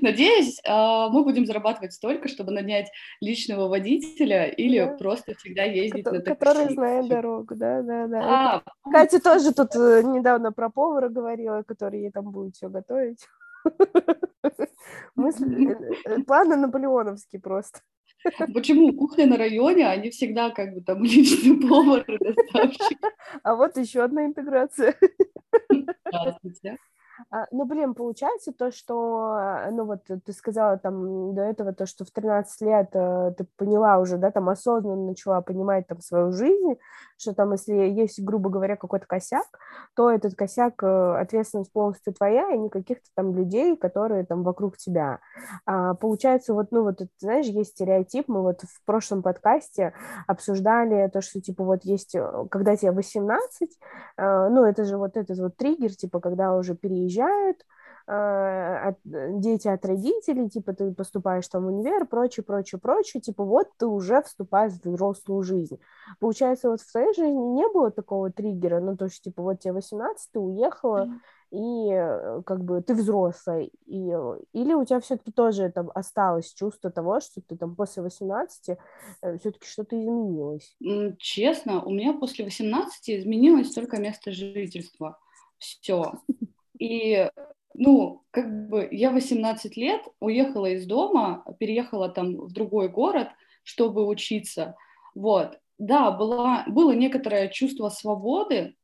Надеюсь, 0.00 0.60
а, 0.66 1.08
мы 1.08 1.24
будем 1.24 1.46
зарабатывать 1.46 1.92
столько, 1.92 2.28
чтобы 2.28 2.52
нанять 2.52 2.90
личного 3.20 3.68
водителя 3.68 4.46
или 4.46 4.96
просто 4.98 5.34
всегда 5.34 5.64
ездить 5.64 6.06
на 6.06 6.20
такси. 6.20 6.38
Который 6.38 6.72
знает 6.72 7.08
дорогу, 7.08 7.54
да, 7.54 7.82
да, 7.82 8.06
да. 8.06 8.20
А, 8.22 8.62
Катя 8.90 9.20
тоже 9.20 9.52
тут 9.52 9.74
э, 9.76 10.02
недавно 10.04 10.52
про 10.52 10.70
повара 10.70 11.08
говорила, 11.08 11.62
который 11.62 12.00
ей 12.00 12.10
там 12.10 12.30
будет 12.30 12.54
все 12.54 12.68
готовить. 12.68 13.26
Мысли, 15.14 15.72
э, 15.72 15.94
э, 16.04 16.22
планы 16.22 16.56
наполеоновские 16.56 17.40
просто. 17.40 17.80
Почему 18.54 18.92
кухня 18.92 19.26
на 19.26 19.36
районе, 19.36 19.88
они 19.88 20.10
всегда 20.10 20.50
как 20.50 20.74
бы 20.74 20.80
там 20.80 21.02
личный 21.04 21.56
повар 21.68 22.04
и 22.08 22.18
доставщик. 22.18 22.98
А 23.42 23.54
вот 23.54 23.76
еще 23.76 24.02
одна 24.02 24.26
интеграция. 24.26 24.94
Здравствуйте. 26.06 26.76
А, 27.30 27.46
ну, 27.50 27.64
блин, 27.64 27.94
получается 27.94 28.52
то, 28.52 28.70
что, 28.70 29.34
а, 29.38 29.70
ну, 29.70 29.84
вот 29.84 30.04
ты 30.04 30.32
сказала 30.32 30.78
там 30.78 31.34
до 31.34 31.42
этого, 31.42 31.72
то, 31.72 31.86
что 31.86 32.04
в 32.04 32.10
13 32.10 32.60
лет 32.62 32.90
э, 32.92 33.32
ты 33.36 33.46
поняла 33.56 33.98
уже, 33.98 34.18
да, 34.18 34.30
там 34.30 34.48
осознанно 34.48 35.06
начала 35.06 35.40
понимать 35.40 35.86
там 35.86 36.00
свою 36.00 36.32
жизнь, 36.32 36.76
что 37.16 37.34
там, 37.34 37.52
если 37.52 37.74
есть, 37.74 38.22
грубо 38.22 38.50
говоря, 38.50 38.76
какой-то 38.76 39.06
косяк, 39.06 39.46
то 39.94 40.10
этот 40.10 40.34
косяк, 40.34 40.82
э, 40.82 41.16
ответственность 41.18 41.72
полностью 41.72 42.12
твоя, 42.12 42.50
и 42.52 42.58
не 42.58 42.68
каких-то 42.68 43.08
там 43.14 43.34
людей, 43.34 43.76
которые 43.76 44.24
там 44.24 44.42
вокруг 44.42 44.76
тебя. 44.76 45.20
А, 45.64 45.94
получается, 45.94 46.52
вот, 46.54 46.70
ну, 46.70 46.82
вот, 46.82 47.00
знаешь, 47.18 47.46
есть 47.46 47.70
стереотип, 47.70 48.28
мы 48.28 48.42
вот 48.42 48.62
в 48.62 48.84
прошлом 48.84 49.22
подкасте 49.22 49.94
обсуждали 50.26 51.08
то, 51.08 51.22
что, 51.22 51.40
типа, 51.40 51.64
вот 51.64 51.84
есть, 51.84 52.14
э, 52.14 52.46
когда 52.50 52.76
тебе 52.76 52.92
18, 52.92 53.78
ну, 54.18 54.64
это 54.64 54.84
же 54.84 54.96
вот 54.96 55.16
этот 55.16 55.38
вот 55.38 55.56
триггер, 55.56 55.94
типа, 55.94 56.20
когда 56.20 56.54
уже 56.54 56.74
переезжаешь 56.74 57.05
уезжают, 57.06 57.64
э, 58.08 58.88
от, 58.88 58.98
дети 59.04 59.68
от 59.68 59.84
родителей, 59.84 60.48
типа 60.48 60.72
ты 60.72 60.92
поступаешь 60.92 61.48
там 61.48 61.64
в 61.64 61.68
универ, 61.68 62.06
прочее, 62.06 62.44
прочее, 62.44 62.78
прочее, 62.80 63.20
типа 63.20 63.44
вот 63.44 63.68
ты 63.78 63.86
уже 63.86 64.22
вступаешь 64.22 64.72
в 64.72 64.84
взрослую 64.84 65.42
жизнь. 65.42 65.78
Получается, 66.20 66.70
вот 66.70 66.80
в 66.80 66.90
твоей 66.90 67.14
жизни 67.14 67.54
не 67.54 67.68
было 67.68 67.90
такого 67.90 68.30
триггера, 68.30 68.80
ну 68.80 68.96
то 68.96 69.06
есть 69.06 69.22
типа 69.22 69.42
вот 69.42 69.60
тебе 69.60 69.72
18, 69.72 70.30
ты 70.32 70.38
уехала, 70.38 71.06
mm-hmm. 71.06 71.58
и 71.58 71.92
э, 71.92 72.42
как 72.44 72.64
бы 72.64 72.80
ты 72.80 72.94
взрослая, 72.94 73.70
и, 73.86 74.16
или 74.52 74.74
у 74.74 74.84
тебя 74.84 75.00
все-таки 75.00 75.32
тоже 75.32 75.70
там 75.70 75.90
осталось 75.94 76.52
чувство 76.52 76.90
того, 76.90 77.20
что 77.20 77.40
ты 77.40 77.56
там 77.56 77.74
после 77.74 78.02
18 78.02 78.68
э, 79.22 79.38
все-таки 79.38 79.66
что-то 79.66 80.00
изменилось? 80.00 80.76
Честно, 81.18 81.82
у 81.82 81.90
меня 81.90 82.12
после 82.12 82.44
18 82.44 83.10
изменилось 83.10 83.72
только 83.72 84.00
место 84.00 84.30
жительства. 84.30 85.18
Все. 85.58 86.12
И, 86.78 87.30
ну, 87.74 88.24
как 88.30 88.68
бы 88.68 88.88
я 88.90 89.10
18 89.10 89.76
лет 89.76 90.02
уехала 90.20 90.66
из 90.66 90.86
дома, 90.86 91.44
переехала 91.58 92.08
там 92.08 92.36
в 92.36 92.52
другой 92.52 92.88
город, 92.88 93.28
чтобы 93.62 94.06
учиться. 94.06 94.76
Вот. 95.14 95.58
Да, 95.78 96.10
была, 96.10 96.64
было 96.68 96.92
некоторое 96.92 97.48
чувство 97.48 97.90
свободы, 97.90 98.74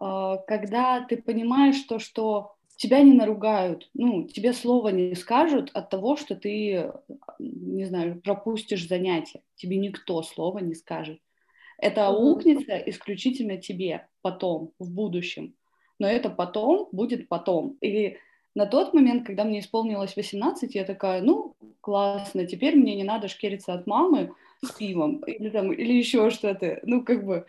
э, 0.00 0.36
когда 0.46 1.04
ты 1.06 1.20
понимаешь 1.20 1.80
то, 1.82 1.98
что 1.98 2.54
тебя 2.76 3.02
не 3.02 3.12
наругают, 3.12 3.90
ну, 3.92 4.26
тебе 4.28 4.52
слова 4.52 4.88
не 4.88 5.14
скажут 5.14 5.70
от 5.74 5.90
того, 5.90 6.16
что 6.16 6.36
ты, 6.36 6.92
не 7.38 7.84
знаю, 7.84 8.20
пропустишь 8.22 8.88
занятия. 8.88 9.42
Тебе 9.56 9.76
никто 9.76 10.22
слова 10.22 10.60
не 10.60 10.74
скажет. 10.74 11.18
Это 11.76 12.06
аукнется 12.06 12.76
исключительно 12.76 13.56
тебе 13.58 14.08
потом, 14.22 14.72
в 14.78 14.90
будущем 14.90 15.54
но 15.98 16.08
это 16.08 16.30
потом 16.30 16.88
будет 16.92 17.28
потом. 17.28 17.76
И 17.80 18.16
на 18.54 18.66
тот 18.66 18.94
момент, 18.94 19.26
когда 19.26 19.44
мне 19.44 19.60
исполнилось 19.60 20.16
18, 20.16 20.74
я 20.74 20.84
такая, 20.84 21.22
ну, 21.22 21.54
классно, 21.80 22.46
теперь 22.46 22.76
мне 22.76 22.96
не 22.96 23.04
надо 23.04 23.28
шкериться 23.28 23.72
от 23.74 23.86
мамы 23.86 24.34
с 24.64 24.72
пивом 24.72 25.18
или, 25.20 25.48
там, 25.50 25.72
или 25.72 25.92
еще 25.92 26.30
что-то. 26.30 26.80
Ну, 26.82 27.04
как 27.04 27.24
бы, 27.24 27.46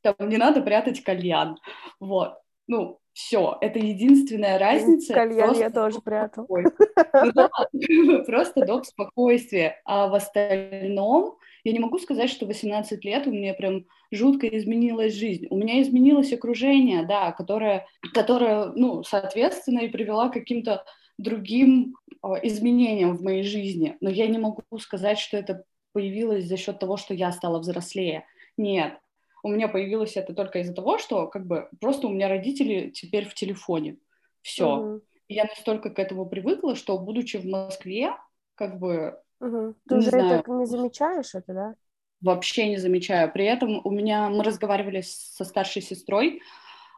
там, 0.00 0.14
не 0.28 0.36
надо 0.36 0.62
прятать 0.62 1.02
кальян. 1.02 1.58
Вот. 2.00 2.38
Ну, 2.66 2.98
все, 3.12 3.56
это 3.62 3.78
единственная 3.78 4.58
разница. 4.58 5.14
Кальян 5.14 5.54
я 5.54 5.70
тоже 5.70 6.00
прятал. 6.00 6.46
Ну 6.48 8.24
просто 8.26 8.66
доп. 8.66 8.84
спокойствия. 8.84 9.80
А 9.86 10.08
в 10.08 10.14
остальном 10.14 11.38
я 11.66 11.72
не 11.72 11.80
могу 11.80 11.98
сказать, 11.98 12.30
что 12.30 12.46
18 12.46 13.04
лет 13.04 13.26
у 13.26 13.32
меня 13.32 13.52
прям 13.52 13.86
жутко 14.12 14.46
изменилась 14.46 15.14
жизнь. 15.14 15.48
У 15.50 15.56
меня 15.56 15.82
изменилось 15.82 16.32
окружение, 16.32 17.04
да, 17.04 17.32
которое, 17.32 17.88
которое 18.14 18.66
ну, 18.76 19.02
соответственно, 19.02 19.80
и 19.80 19.88
привела 19.88 20.28
к 20.28 20.34
каким-то 20.34 20.84
другим 21.18 21.96
э, 22.22 22.28
изменениям 22.44 23.16
в 23.16 23.22
моей 23.22 23.42
жизни. 23.42 23.96
Но 24.00 24.08
я 24.08 24.28
не 24.28 24.38
могу 24.38 24.62
сказать, 24.78 25.18
что 25.18 25.38
это 25.38 25.64
появилось 25.92 26.44
за 26.44 26.56
счет 26.56 26.78
того, 26.78 26.96
что 26.96 27.14
я 27.14 27.32
стала 27.32 27.58
взрослее. 27.58 28.26
Нет, 28.56 29.00
у 29.42 29.48
меня 29.48 29.66
появилось 29.66 30.16
это 30.16 30.34
только 30.34 30.60
из-за 30.60 30.72
того, 30.72 30.98
что 30.98 31.26
как 31.26 31.48
бы 31.48 31.68
просто 31.80 32.06
у 32.06 32.10
меня 32.10 32.28
родители 32.28 32.90
теперь 32.90 33.24
в 33.24 33.34
телефоне. 33.34 33.96
Все. 34.40 34.76
Угу. 34.76 35.00
я 35.26 35.46
настолько 35.46 35.90
к 35.90 35.98
этому 35.98 36.26
привыкла, 36.26 36.76
что 36.76 36.96
будучи 36.96 37.38
в 37.38 37.44
Москве, 37.44 38.12
как 38.54 38.78
бы 38.78 39.18
Угу. 39.40 39.74
Ты 39.88 39.94
не 39.94 39.98
уже 39.98 40.10
знаю. 40.10 40.40
это 40.40 40.50
не 40.50 40.66
замечаешь 40.66 41.34
это, 41.34 41.52
да? 41.52 41.74
Вообще 42.20 42.68
не 42.68 42.78
замечаю. 42.78 43.30
При 43.32 43.44
этом 43.44 43.80
у 43.84 43.90
меня 43.90 44.28
мы 44.28 44.42
разговаривали 44.42 45.02
со 45.02 45.44
старшей 45.44 45.82
сестрой. 45.82 46.40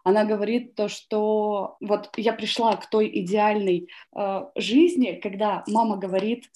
Она 0.04 0.24
говорит 0.24 0.74
то, 0.74 0.88
что 0.88 1.76
вот 1.80 2.10
я 2.16 2.32
пришла 2.32 2.76
к 2.76 2.88
той 2.88 3.10
идеальной 3.20 3.88
э, 4.16 4.44
жизни, 4.54 5.20
когда 5.20 5.64
мама 5.66 5.96
говорит 5.96 6.46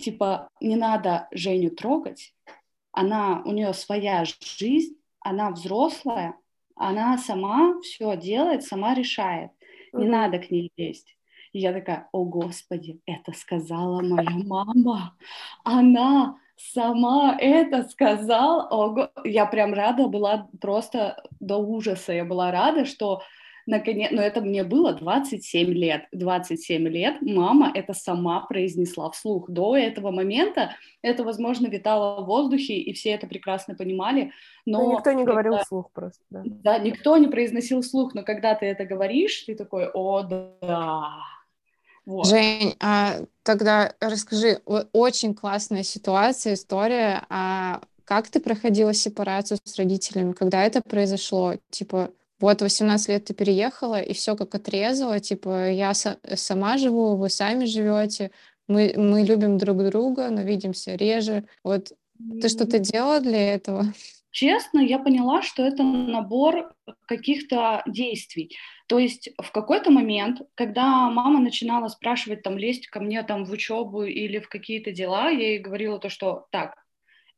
типа 0.00 0.50
не 0.60 0.76
надо 0.76 1.28
Женю 1.32 1.70
трогать, 1.70 2.34
она 2.92 3.42
у 3.44 3.52
нее 3.52 3.72
своя 3.74 4.24
жизнь, 4.24 4.96
она 5.20 5.50
взрослая, 5.50 6.36
она 6.74 7.18
сама 7.18 7.80
все 7.82 8.16
делает, 8.16 8.62
сама 8.62 8.94
решает, 8.94 9.50
не 9.92 10.06
mm 10.06 10.10
надо 10.10 10.38
к 10.38 10.50
ней 10.50 10.72
лезть. 10.76 11.15
И 11.56 11.58
я 11.58 11.72
такая, 11.72 12.06
о 12.12 12.24
господи, 12.24 13.00
это 13.06 13.32
сказала 13.32 14.02
моя 14.02 14.28
мама. 14.44 15.14
Она 15.64 16.36
сама 16.54 17.34
это 17.40 17.88
сказал. 17.88 18.68
Ого, 18.70 19.08
я 19.24 19.46
прям 19.46 19.72
рада 19.72 20.06
была 20.06 20.48
просто 20.60 21.16
до 21.40 21.56
ужаса. 21.56 22.12
Я 22.12 22.26
была 22.26 22.50
рада, 22.50 22.84
что 22.84 23.22
наконец, 23.64 24.10
но 24.12 24.20
это 24.20 24.42
мне 24.42 24.64
было 24.64 24.92
27 24.92 25.70
лет. 25.70 26.08
27 26.12 26.86
лет 26.88 27.22
мама 27.22 27.72
это 27.74 27.94
сама 27.94 28.40
произнесла 28.42 29.10
вслух. 29.10 29.48
До 29.48 29.74
этого 29.78 30.10
момента 30.10 30.74
это, 31.00 31.24
возможно, 31.24 31.68
витало 31.68 32.20
в 32.20 32.26
воздухе, 32.26 32.74
и 32.74 32.92
все 32.92 33.12
это 33.12 33.26
прекрасно 33.26 33.74
понимали. 33.74 34.30
Но, 34.66 34.84
но 34.84 34.92
никто 34.92 35.12
не 35.12 35.24
говорил 35.24 35.54
это, 35.54 35.64
вслух 35.64 35.90
просто. 35.90 36.22
Да. 36.28 36.42
да, 36.44 36.78
никто 36.78 37.16
не 37.16 37.28
произносил 37.28 37.80
вслух, 37.80 38.12
но 38.12 38.24
когда 38.24 38.54
ты 38.54 38.66
это 38.66 38.84
говоришь, 38.84 39.44
ты 39.46 39.54
такой, 39.54 39.88
о, 39.88 40.20
да. 40.20 41.14
Вот. 42.06 42.26
Жень, 42.26 42.74
а 42.80 43.20
тогда 43.42 43.94
расскажи, 44.00 44.60
очень 44.64 45.34
классная 45.34 45.82
ситуация, 45.82 46.54
история, 46.54 47.26
а 47.28 47.80
как 48.04 48.28
ты 48.28 48.40
проходила 48.40 48.94
сепарацию 48.94 49.58
с 49.64 49.76
родителями, 49.76 50.32
когда 50.32 50.62
это 50.64 50.80
произошло? 50.80 51.54
Типа, 51.70 52.10
вот 52.38 52.62
18 52.62 53.08
лет 53.08 53.24
ты 53.24 53.34
переехала, 53.34 54.00
и 54.00 54.12
все 54.12 54.36
как 54.36 54.54
отрезало, 54.54 55.18
типа, 55.20 55.70
я 55.70 55.92
со- 55.94 56.18
сама 56.36 56.78
живу, 56.78 57.16
вы 57.16 57.28
сами 57.28 57.64
живете, 57.64 58.30
мы, 58.68 58.94
мы 58.96 59.22
любим 59.22 59.58
друг 59.58 59.78
друга, 59.84 60.30
но 60.30 60.42
видимся 60.42 60.94
реже. 60.94 61.44
Вот 61.64 61.92
ты 62.40 62.48
что-то 62.48 62.78
делала 62.78 63.20
для 63.20 63.54
этого? 63.54 63.84
Честно, 64.36 64.80
я 64.80 64.98
поняла, 64.98 65.40
что 65.40 65.62
это 65.62 65.82
набор 65.82 66.74
каких-то 67.06 67.82
действий. 67.86 68.54
То 68.86 68.98
есть 68.98 69.30
в 69.42 69.50
какой-то 69.50 69.90
момент, 69.90 70.42
когда 70.54 71.08
мама 71.08 71.40
начинала 71.40 71.88
спрашивать, 71.88 72.42
там, 72.42 72.58
лезть 72.58 72.86
ко 72.88 73.00
мне 73.00 73.22
там 73.22 73.46
в 73.46 73.50
учебу 73.50 74.02
или 74.02 74.38
в 74.38 74.50
какие-то 74.50 74.92
дела, 74.92 75.30
я 75.30 75.52
ей 75.52 75.58
говорила 75.58 75.98
то, 75.98 76.10
что 76.10 76.48
так, 76.50 76.74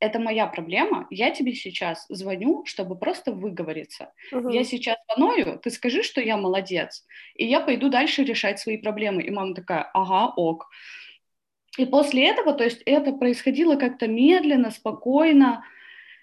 это 0.00 0.18
моя 0.18 0.48
проблема, 0.48 1.06
я 1.10 1.30
тебе 1.30 1.54
сейчас 1.54 2.04
звоню, 2.08 2.64
чтобы 2.66 2.98
просто 2.98 3.30
выговориться. 3.30 4.12
Угу. 4.32 4.48
Я 4.48 4.64
сейчас 4.64 4.96
поною, 5.06 5.60
ты 5.62 5.70
скажи, 5.70 6.02
что 6.02 6.20
я 6.20 6.36
молодец, 6.36 7.06
и 7.36 7.46
я 7.46 7.60
пойду 7.60 7.90
дальше 7.90 8.24
решать 8.24 8.58
свои 8.58 8.76
проблемы. 8.76 9.22
И 9.22 9.30
мама 9.30 9.54
такая, 9.54 9.88
ага, 9.94 10.32
ок. 10.34 10.66
И 11.78 11.86
после 11.86 12.28
этого, 12.28 12.54
то 12.54 12.64
есть 12.64 12.82
это 12.86 13.12
происходило 13.12 13.76
как-то 13.76 14.08
медленно, 14.08 14.72
спокойно, 14.72 15.62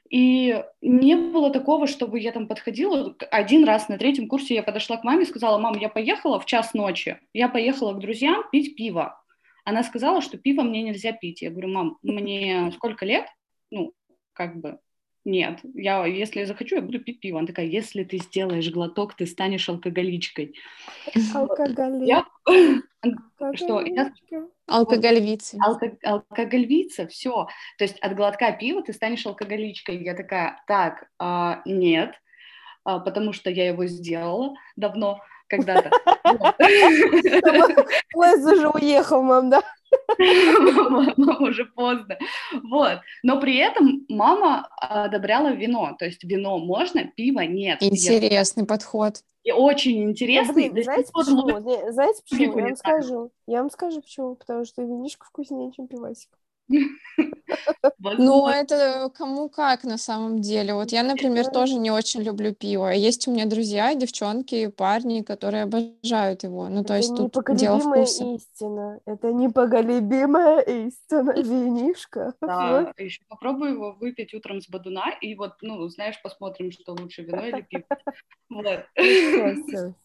и 0.10 0.64
не 0.82 1.16
было 1.16 1.50
такого, 1.52 1.88
чтобы 1.88 2.20
я 2.20 2.32
там 2.32 2.48
подходила. 2.48 3.16
Один 3.32 3.64
раз 3.64 3.90
на 3.90 3.98
третьем 3.98 4.28
курсе 4.28 4.56
я 4.56 4.64
подошла 4.64 4.98
к 4.98 5.04
маме 5.04 5.24
и 5.24 5.28
сказала, 5.28 5.58
мам, 5.58 5.78
я 5.78 5.90
поехала 5.90 6.40
в 6.40 6.46
час 6.46 6.74
ночи, 6.74 7.20
я 7.34 7.50
поехала 7.50 7.94
к 7.94 8.00
друзьям 8.00 8.44
пить 8.52 8.76
пиво. 8.76 9.20
Она 9.64 9.84
сказала, 9.84 10.22
что 10.22 10.38
пиво 10.38 10.62
мне 10.62 10.84
нельзя 10.84 11.12
пить. 11.12 11.42
Я 11.42 11.50
говорю, 11.50 11.70
мам, 11.70 11.98
мне 12.04 12.72
сколько 12.76 13.06
лет? 13.06 13.26
ну, 13.72 13.94
как 14.34 14.60
бы, 14.60 14.80
нет, 15.26 15.60
я, 15.74 16.06
если 16.06 16.42
я 16.42 16.46
захочу, 16.46 16.76
я 16.76 16.82
буду 16.82 17.00
пить 17.00 17.20
пиво. 17.20 17.40
Она 17.40 17.48
такая, 17.48 17.66
если 17.66 18.04
ты 18.04 18.20
сделаешь 18.20 18.72
глоток, 18.72 19.16
ты 19.16 19.26
станешь 19.26 19.68
алкоголичкой. 19.68 20.56
Алкоголичка. 21.34 22.26
Что? 23.56 23.84
Алкоголевица. 24.68 25.58
алкоголевица, 26.04 27.08
все. 27.08 27.48
То 27.78 27.84
есть 27.84 28.00
от 28.00 28.16
глотка 28.16 28.52
пива 28.52 28.84
ты 28.84 28.94
станешь 28.94 29.26
алкоголичкой. 29.26 30.04
Я 30.04 30.14
такая, 30.14 30.62
так, 30.68 31.10
а, 31.20 31.62
нет, 31.66 32.14
а, 32.84 33.00
потому 33.00 33.34
что 33.34 33.50
я 33.50 33.68
его 33.68 33.88
сделала 33.88 34.56
давно, 34.76 35.20
когда-то. 35.48 35.92
Лес 38.16 38.46
уже 38.46 38.70
уехал, 38.70 39.22
мам, 39.22 39.50
да? 39.50 39.64
мама 40.18 41.50
уже 41.50 41.66
поздно. 41.66 42.18
Вот. 42.64 43.00
Но 43.24 43.40
при 43.40 43.58
этом 43.58 44.06
мама 44.10 44.68
одобряла 44.78 45.54
вино. 45.54 45.96
То 45.98 46.06
есть 46.06 46.24
вино 46.24 46.58
можно, 46.58 47.06
пиво 47.16 47.42
нет. 47.42 47.82
Интересный 47.82 48.66
подход. 48.66 49.24
И 49.44 49.52
очень 49.52 50.04
интересный. 50.04 50.70
Ну, 50.70 50.82
знаете 50.82 51.12
почему? 51.14 51.92
Знаете 51.92 52.24
почему? 52.30 52.58
Я 52.58 52.66
вам 52.66 52.76
скажу. 52.76 53.32
Я 53.48 53.62
вам 53.62 53.70
скажу 53.72 54.02
почему. 54.02 54.36
Потому 54.36 54.66
что 54.66 54.82
винишко 54.82 55.26
вкуснее, 55.26 55.72
чем 55.72 55.88
пивасик. 55.88 56.30
Ну, 58.18 58.48
это 58.48 59.10
кому 59.16 59.50
как 59.50 59.84
на 59.84 59.98
самом 59.98 60.42
деле. 60.42 60.74
Вот 60.74 60.92
я, 60.92 61.04
например, 61.04 61.48
тоже 61.48 61.76
не 61.76 61.92
очень 61.92 62.22
люблю 62.22 62.54
пиво. 62.54 62.90
Есть 62.90 63.28
у 63.28 63.32
меня 63.32 63.46
друзья, 63.46 63.94
девчонки, 63.96 64.68
парни, 64.68 65.22
которые 65.22 65.64
обожают 65.64 66.44
его. 66.44 66.68
Ну, 66.68 66.84
то 66.84 66.96
есть 66.96 67.16
тут 67.16 67.34
дело 67.56 67.80
вкуса. 67.80 68.26
истина. 68.36 69.00
Это 69.06 69.32
непоколебимая 69.32 70.60
истина. 70.60 71.32
Винишко. 71.36 72.34
Да, 72.42 72.94
еще 72.98 73.22
попробуй 73.30 73.72
его 73.72 73.94
выпить 73.94 74.34
утром 74.34 74.62
с 74.62 74.68
бадуна, 74.68 75.12
и 75.22 75.36
вот, 75.36 75.54
ну, 75.62 75.88
знаешь, 75.88 76.22
посмотрим, 76.22 76.72
что 76.72 76.94
лучше, 76.94 77.24
вино 77.24 77.46
или 77.46 77.62
пиво. 77.62 77.86
Вот. 78.50 78.86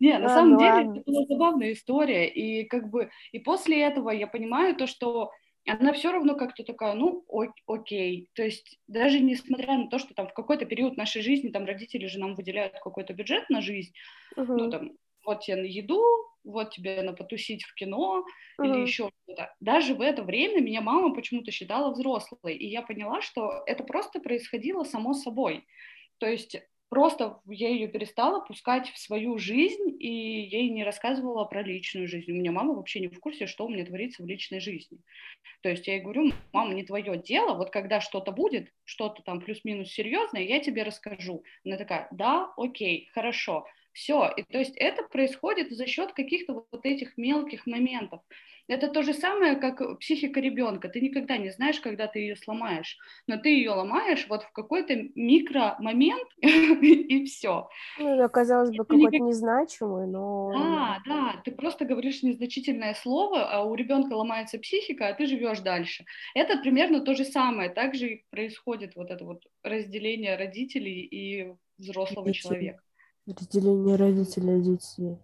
Не, 0.00 0.18
на 0.18 0.28
самом 0.28 0.58
деле, 0.58 1.00
это 1.00 1.10
была 1.10 1.24
забавная 1.28 1.72
история, 1.72 2.28
и 2.28 2.64
как 2.64 2.88
бы, 2.90 3.10
и 3.32 3.38
после 3.38 3.82
этого 3.82 4.10
я 4.10 4.26
понимаю 4.26 4.76
то, 4.76 4.86
что 4.86 5.30
она 5.68 5.92
все 5.92 6.12
равно 6.12 6.34
как-то 6.34 6.64
такая, 6.64 6.94
ну, 6.94 7.24
ок- 7.28 7.54
окей. 7.66 8.30
То 8.34 8.42
есть 8.42 8.78
даже 8.86 9.20
несмотря 9.20 9.76
на 9.76 9.88
то, 9.88 9.98
что 9.98 10.14
там 10.14 10.28
в 10.28 10.34
какой-то 10.34 10.64
период 10.64 10.96
нашей 10.96 11.22
жизни 11.22 11.50
там 11.50 11.64
родители 11.64 12.06
же 12.06 12.18
нам 12.18 12.34
выделяют 12.34 12.74
какой-то 12.80 13.12
бюджет 13.12 13.48
на 13.50 13.60
жизнь, 13.60 13.92
uh-huh. 14.36 14.44
ну, 14.46 14.70
там, 14.70 14.92
вот 15.24 15.40
тебе 15.40 15.56
на 15.56 15.66
еду, 15.66 16.02
вот 16.44 16.70
тебе 16.70 17.02
на 17.02 17.12
потусить 17.12 17.64
в 17.64 17.74
кино 17.74 18.24
uh-huh. 18.60 18.66
или 18.66 18.80
еще 18.82 19.10
что-то. 19.24 19.54
Даже 19.60 19.94
в 19.94 20.00
это 20.00 20.22
время 20.22 20.60
меня 20.60 20.80
мама 20.80 21.14
почему-то 21.14 21.50
считала 21.50 21.92
взрослой, 21.92 22.54
и 22.56 22.66
я 22.66 22.82
поняла, 22.82 23.20
что 23.20 23.62
это 23.66 23.84
просто 23.84 24.20
происходило 24.20 24.84
само 24.84 25.14
собой. 25.14 25.66
То 26.18 26.26
есть 26.26 26.56
просто 26.88 27.40
я 27.46 27.68
ее 27.68 27.88
перестала 27.88 28.40
пускать 28.40 28.90
в 28.90 28.98
свою 28.98 29.38
жизнь, 29.38 29.96
и 29.98 30.08
ей 30.08 30.70
не 30.70 30.84
рассказывала 30.84 31.44
про 31.44 31.62
личную 31.62 32.08
жизнь. 32.08 32.30
У 32.30 32.34
меня 32.34 32.52
мама 32.52 32.74
вообще 32.74 33.00
не 33.00 33.08
в 33.08 33.20
курсе, 33.20 33.46
что 33.46 33.66
у 33.66 33.68
меня 33.68 33.84
творится 33.84 34.22
в 34.22 34.26
личной 34.26 34.60
жизни. 34.60 34.98
То 35.62 35.68
есть 35.68 35.86
я 35.86 35.94
ей 35.94 36.02
говорю, 36.02 36.32
мама, 36.52 36.74
не 36.74 36.84
твое 36.84 37.16
дело, 37.18 37.54
вот 37.54 37.70
когда 37.70 38.00
что-то 38.00 38.32
будет, 38.32 38.72
что-то 38.84 39.22
там 39.22 39.40
плюс-минус 39.40 39.90
серьезное, 39.90 40.42
я 40.42 40.60
тебе 40.60 40.82
расскажу. 40.82 41.42
Она 41.64 41.76
такая, 41.76 42.08
да, 42.10 42.52
окей, 42.56 43.08
хорошо, 43.12 43.66
все. 43.98 44.32
И 44.36 44.42
то 44.44 44.58
есть 44.58 44.76
это 44.76 45.02
происходит 45.02 45.70
за 45.72 45.86
счет 45.86 46.12
каких-то 46.12 46.64
вот 46.70 46.86
этих 46.86 47.16
мелких 47.16 47.66
моментов. 47.66 48.20
Это 48.68 48.88
то 48.88 49.02
же 49.02 49.14
самое, 49.14 49.56
как 49.56 49.98
психика 49.98 50.40
ребенка. 50.40 50.88
Ты 50.90 51.00
никогда 51.00 51.38
не 51.38 51.50
знаешь, 51.50 51.80
когда 51.80 52.06
ты 52.06 52.18
ее 52.18 52.36
сломаешь, 52.36 52.98
но 53.26 53.38
ты 53.38 53.48
ее 53.48 53.70
ломаешь 53.70 54.26
вот 54.28 54.42
в 54.42 54.52
какой-то 54.52 54.94
микромомент 55.14 56.28
и 56.42 57.24
все. 57.24 57.68
Ну, 57.98 58.14
это, 58.14 58.28
казалось 58.28 58.70
бы, 58.70 58.84
какой-то 58.84 59.18
незначимый, 59.18 60.06
но... 60.06 60.52
Да, 60.52 60.98
да, 61.06 61.42
ты 61.44 61.52
просто 61.52 61.86
говоришь 61.86 62.22
незначительное 62.22 62.92
слово, 62.92 63.50
а 63.50 63.62
у 63.62 63.74
ребенка 63.74 64.12
ломается 64.12 64.58
психика, 64.58 65.08
а 65.08 65.14
ты 65.14 65.26
живешь 65.26 65.60
дальше. 65.60 66.04
Это 66.34 66.58
примерно 66.58 67.00
то 67.00 67.14
же 67.14 67.24
самое. 67.24 67.70
Также 67.70 68.22
происходит 68.30 68.96
вот 68.96 69.10
это 69.10 69.24
вот 69.24 69.44
разделение 69.62 70.36
родителей 70.36 71.00
и 71.00 71.54
взрослого 71.78 72.32
человека. 72.34 72.82
Разделение 73.28 73.96
родителей 73.96 74.58
и 74.58 74.62
детей. 74.62 75.18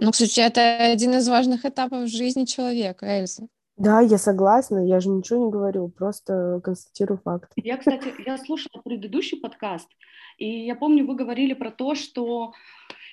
Ну, 0.00 0.10
кстати, 0.10 0.40
это 0.40 0.92
один 0.92 1.14
из 1.14 1.26
важных 1.26 1.64
этапов 1.64 2.08
жизни 2.08 2.44
человека, 2.44 3.06
Эльза. 3.06 3.48
Да, 3.76 4.00
я 4.00 4.18
согласна, 4.18 4.86
я 4.86 5.00
же 5.00 5.08
ничего 5.08 5.46
не 5.46 5.50
говорю, 5.50 5.88
просто 5.88 6.60
констатирую 6.62 7.18
факт. 7.24 7.52
Я, 7.56 7.76
кстати, 7.76 8.12
я 8.24 8.36
слушала 8.38 8.82
предыдущий 8.82 9.40
подкаст, 9.40 9.88
и 10.38 10.66
я 10.66 10.76
помню, 10.76 11.06
вы 11.06 11.16
говорили 11.16 11.54
про 11.54 11.70
то, 11.70 11.94
что 11.94 12.52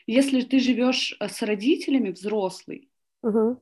если 0.05 0.41
ты 0.41 0.59
живешь 0.59 1.15
э, 1.19 1.29
с 1.29 1.41
родителями 1.41 2.09
взрослый, 2.09 2.91
угу. 3.23 3.59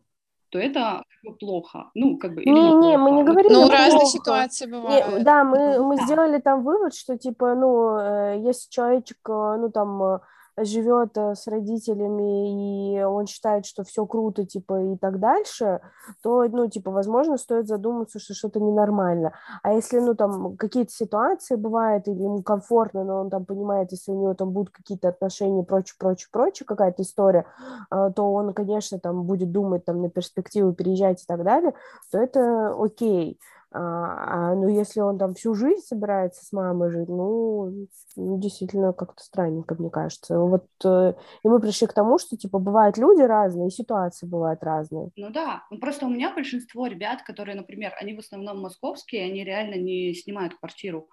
То 0.50 0.60
это 0.60 1.04
как 1.08 1.32
бы 1.32 1.38
плохо. 1.38 1.92
Ну, 1.96 2.18
как 2.18 2.34
бы, 2.34 2.44
не, 2.44 2.74
не, 2.74 2.98
мы 2.98 3.12
не 3.12 3.24
говорили. 3.24 3.54
Ну, 3.54 3.70
разные 3.70 4.06
ситуации 4.06 4.66
бывают. 4.66 5.18
Не, 5.18 5.24
да, 5.24 5.44
мы, 5.44 5.84
мы 5.84 5.98
да. 5.98 6.06
сделали 6.06 6.40
там 6.40 6.64
вывод, 6.64 6.94
что, 6.94 7.18
типа, 7.18 7.56
ну, 7.56 7.98
э, 7.98 8.40
если 8.48 8.70
человечек, 8.70 9.18
э, 9.30 9.58
ну, 9.60 9.70
там, 9.70 10.22
живет 10.64 11.18
э, 11.18 11.36
с 11.36 11.48
родителями, 11.48 12.98
и 12.98 13.04
он 13.04 13.28
считает, 13.28 13.66
что 13.66 13.84
все 13.84 14.06
круто, 14.06 14.46
типа, 14.46 14.94
и 14.94 14.98
так 14.98 15.20
дальше, 15.20 15.82
то, 16.24 16.44
ну, 16.50 16.68
типа, 16.68 16.92
возможно, 16.92 17.38
стоит 17.38 17.68
задуматься, 17.68 18.20
что 18.20 18.34
что-то 18.34 18.60
ненормально. 18.60 19.34
А 19.64 19.74
если, 19.74 20.00
ну, 20.00 20.16
там, 20.16 20.58
какие-то 20.58 20.92
ситуации 20.92 21.56
бывают, 21.56 22.08
или 22.08 22.22
ему 22.22 22.44
комфортно, 22.44 23.04
но 23.04 23.22
он 23.22 23.30
там 23.30 23.46
понимает, 23.46 23.92
если 23.92 24.12
у 24.12 24.22
него 24.22 24.34
там 24.34 24.52
будут 24.52 24.72
какие-то 24.72 25.10
отношения, 25.10 25.64
прочее, 25.64 25.96
прочее, 25.98 26.30
прочее, 26.32 26.66
какая-то 26.66 27.04
история, 27.04 27.46
э, 27.92 28.12
то 28.16 28.34
он, 28.34 28.54
конечно, 28.54 29.00
там 29.00 29.24
будет 29.24 29.52
думать 29.52 29.86
там 29.86 30.02
на 30.02 30.10
перспективу 30.10 30.74
переезжать 30.74 31.24
и 31.24 31.26
так 31.26 31.44
далее, 31.44 31.74
то 32.12 32.20
это 32.20 32.76
окей. 32.78 33.40
А, 33.40 33.59
а, 33.72 34.56
ну, 34.56 34.68
если 34.68 35.00
он 35.00 35.20
там 35.20 35.36
всю 35.36 35.54
жизнь 35.54 35.86
собирается 35.86 36.44
с 36.44 36.52
мамой 36.52 36.90
жить, 36.92 37.08
ну, 37.08 37.88
ну 38.16 38.40
действительно, 38.40 38.94
как-то 38.94 39.24
странненько, 39.24 39.76
мне 39.76 39.92
кажется. 39.92 40.40
Вот, 40.40 40.66
э, 40.84 41.14
и 41.44 41.48
мы 41.48 41.60
пришли 41.60 41.86
к 41.86 41.94
тому, 41.94 42.18
что, 42.18 42.36
типа, 42.36 42.58
бывают 42.58 42.98
люди 42.98 43.22
разные, 43.22 43.68
и 43.68 43.72
ситуации 43.72 44.26
бывают 44.26 44.64
разные. 44.64 45.10
Ну 45.16 45.30
да, 45.30 45.64
ну, 45.70 45.78
просто 45.78 46.08
у 46.08 46.10
меня 46.10 46.34
большинство 46.34 46.88
ребят, 46.88 47.22
которые, 47.22 47.56
например, 47.56 47.94
они 48.00 48.16
в 48.16 48.20
основном 48.20 48.60
московские, 48.60 49.26
они 49.26 49.44
реально 49.44 49.76
не 49.76 50.16
снимают 50.16 50.56
квартиру. 50.56 51.08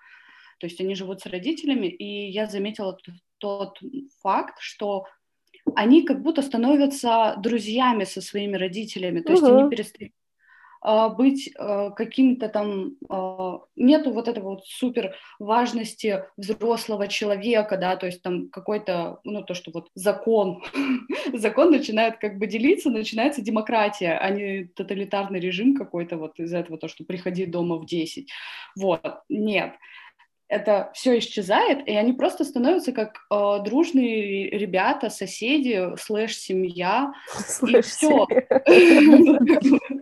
То 0.58 0.66
есть 0.66 0.80
они 0.80 0.94
живут 0.94 1.20
с 1.20 1.26
родителями, 1.26 1.88
и 1.88 2.30
я 2.30 2.46
заметила 2.46 2.96
тот 3.38 3.78
факт, 4.22 4.54
что 4.60 5.04
они 5.74 6.04
как 6.04 6.22
будто 6.22 6.42
становятся 6.42 7.34
друзьями 7.38 8.04
со 8.04 8.20
своими 8.20 8.56
родителями, 8.56 9.20
то 9.20 9.32
угу. 9.32 9.40
есть 9.40 9.52
они 9.52 9.68
перестают 9.70 10.12
а, 10.12 10.15
быть 11.08 11.50
а, 11.58 11.90
какими-то 11.90 12.48
там, 12.48 12.92
а, 13.08 13.60
нету 13.74 14.12
вот 14.12 14.28
этого 14.28 14.50
вот 14.50 14.66
супер 14.66 15.16
важности 15.40 16.24
взрослого 16.36 17.08
человека, 17.08 17.76
да, 17.76 17.96
то 17.96 18.06
есть 18.06 18.22
там 18.22 18.48
какой-то, 18.50 19.18
ну, 19.24 19.42
то, 19.42 19.54
что 19.54 19.72
вот 19.72 19.88
закон, 19.94 20.62
закон 21.34 21.72
начинает 21.72 22.18
как 22.18 22.38
бы 22.38 22.46
делиться, 22.46 22.90
начинается 22.90 23.42
демократия, 23.42 24.16
а 24.16 24.30
не 24.30 24.64
тоталитарный 24.64 25.40
режим 25.40 25.74
какой-то 25.74 26.16
вот 26.18 26.38
из 26.38 26.54
этого, 26.54 26.78
то, 26.78 26.86
что 26.86 27.04
приходи 27.04 27.46
дома 27.46 27.78
в 27.78 27.86
10, 27.86 28.30
вот, 28.76 29.02
нет, 29.28 29.72
это 30.48 30.92
все 30.94 31.18
исчезает, 31.18 31.88
и 31.88 31.96
они 31.96 32.12
просто 32.12 32.44
становятся 32.44 32.92
как 32.92 33.16
э, 33.32 33.64
дружные 33.64 34.50
ребята, 34.50 35.10
соседи, 35.10 35.96
слэш 35.98 36.36
семья, 36.36 37.12
и 37.66 37.80
все. 37.80 38.26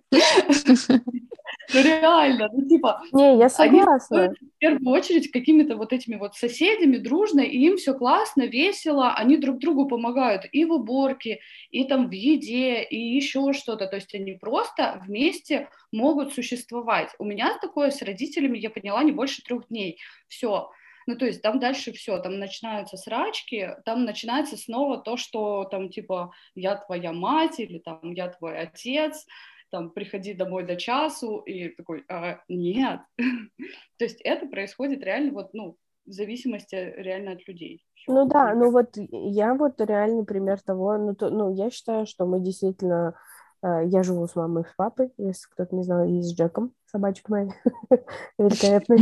Ну 1.72 1.82
реально, 1.82 2.50
ну 2.52 2.68
типа... 2.68 3.02
Не, 3.12 3.38
я 3.38 3.48
согласна. 3.48 4.24
Они 4.24 4.34
в 4.34 4.58
первую 4.58 4.90
очередь 4.90 5.30
какими-то 5.30 5.76
вот 5.76 5.92
этими 5.92 6.16
вот 6.16 6.34
соседями 6.34 6.98
дружно, 6.98 7.40
и 7.40 7.58
им 7.58 7.76
все 7.76 7.94
классно, 7.94 8.42
весело, 8.42 9.14
они 9.14 9.36
друг 9.36 9.58
другу 9.58 9.86
помогают 9.88 10.42
и 10.52 10.64
в 10.64 10.72
уборке, 10.72 11.40
и 11.70 11.84
там 11.84 12.08
в 12.08 12.12
еде, 12.12 12.82
и 12.82 12.96
еще 12.96 13.52
что-то. 13.52 13.86
То 13.86 13.96
есть 13.96 14.14
они 14.14 14.34
просто 14.34 15.02
вместе 15.06 15.68
могут 15.90 16.34
существовать. 16.34 17.10
У 17.18 17.24
меня 17.24 17.58
такое 17.60 17.90
с 17.90 18.02
родителями, 18.02 18.58
я 18.58 18.70
поняла, 18.70 19.02
не 19.02 19.12
больше 19.12 19.42
трех 19.42 19.68
дней. 19.68 19.98
Все. 20.28 20.70
Ну, 21.06 21.16
то 21.16 21.26
есть 21.26 21.42
там 21.42 21.60
дальше 21.60 21.92
все, 21.92 22.18
там 22.18 22.38
начинаются 22.38 22.96
срачки, 22.96 23.76
там 23.84 24.04
начинается 24.04 24.56
снова 24.56 24.98
то, 24.98 25.16
что 25.16 25.64
там 25.64 25.90
типа 25.90 26.32
я 26.54 26.76
твоя 26.76 27.12
мать 27.12 27.60
или 27.60 27.78
там 27.78 28.12
я 28.12 28.28
твой 28.28 28.58
отец, 28.58 29.26
там, 29.74 29.90
приходи 29.90 30.34
домой 30.34 30.64
до 30.64 30.76
часу, 30.76 31.38
и 31.38 31.70
такой, 31.70 32.04
а, 32.08 32.38
нет. 32.48 33.00
То 33.98 34.04
есть 34.04 34.20
это 34.20 34.46
происходит 34.46 35.02
реально 35.02 35.32
вот, 35.32 35.52
ну, 35.52 35.76
в 36.06 36.12
зависимости 36.12 36.76
реально 36.76 37.32
от 37.32 37.48
людей. 37.48 37.84
Ну 38.06 38.24
да, 38.26 38.54
ну 38.54 38.70
вот 38.70 38.96
я 39.10 39.54
вот 39.54 39.80
реальный 39.80 40.24
пример 40.24 40.60
того, 40.60 40.96
ну, 40.96 41.16
то, 41.16 41.28
ну 41.28 41.52
я 41.52 41.70
считаю, 41.70 42.06
что 42.06 42.24
мы 42.24 42.38
действительно, 42.38 43.16
э, 43.64 43.86
я 43.86 44.04
живу 44.04 44.28
с 44.28 44.36
мамой 44.36 44.62
и 44.62 44.66
с 44.66 44.72
папой, 44.76 45.10
если 45.18 45.48
кто-то 45.50 45.74
не 45.74 45.82
знал, 45.82 46.04
и 46.04 46.22
с 46.22 46.32
Джеком, 46.32 46.72
собачкой 46.86 47.32
моей, 47.32 47.50
великолепный. 48.38 48.98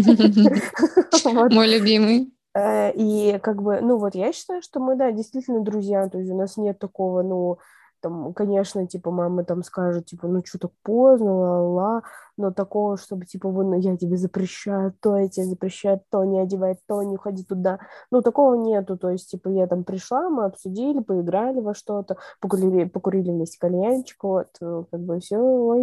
Мой 1.55 1.69
любимый. 1.69 2.33
Э, 2.55 2.93
и 2.95 3.39
как 3.41 3.61
бы, 3.61 3.83
ну 3.83 3.99
вот 3.99 4.15
я 4.15 4.33
считаю, 4.33 4.63
что 4.63 4.81
мы, 4.81 4.97
да, 4.97 5.13
действительно 5.13 5.61
друзья, 5.61 6.09
то 6.09 6.19
есть 6.19 6.31
у 6.31 6.39
нас 6.39 6.57
нет 6.57 6.79
такого, 6.79 7.23
ну, 7.23 7.59
там, 8.03 8.35
конечно, 8.35 8.87
типа, 8.87 9.11
мама 9.11 9.45
там 9.45 9.63
скажет, 9.63 10.07
типа, 10.07 10.29
ну, 10.29 10.43
что 10.45 10.59
так 10.59 10.73
поздно, 10.83 11.33
ла-ла, 11.35 12.03
но 12.37 12.51
такого, 12.53 12.97
чтобы, 12.97 13.27
типа, 13.27 13.49
вот, 13.49 13.65
ну, 13.65 13.75
я 13.79 13.97
тебе 13.97 14.17
запрещаю 14.17 14.95
то, 15.01 15.17
я 15.17 15.29
тебе 15.29 15.47
запрещаю 15.47 16.01
то, 16.11 16.25
не 16.25 16.41
одевай 16.41 16.77
то, 16.87 17.03
не 17.03 17.17
ходи 17.17 17.45
туда, 17.45 17.79
ну, 18.11 18.23
такого 18.23 18.55
нету, 18.55 18.97
то 18.97 19.11
есть, 19.11 19.31
типа, 19.31 19.49
я 19.49 19.67
там 19.67 19.85
пришла, 19.85 20.29
мы 20.31 20.45
обсудили, 20.45 21.01
поиграли 21.01 21.61
во 21.61 21.75
что-то, 21.75 22.17
покурили, 22.41 22.85
покурили 22.85 23.31
вместе 23.31 23.59
кальянчик, 23.59 24.23
вот, 24.23 24.49
э, 24.61 24.85
как 24.91 25.01
бы 25.01 25.21
все, 25.21 25.37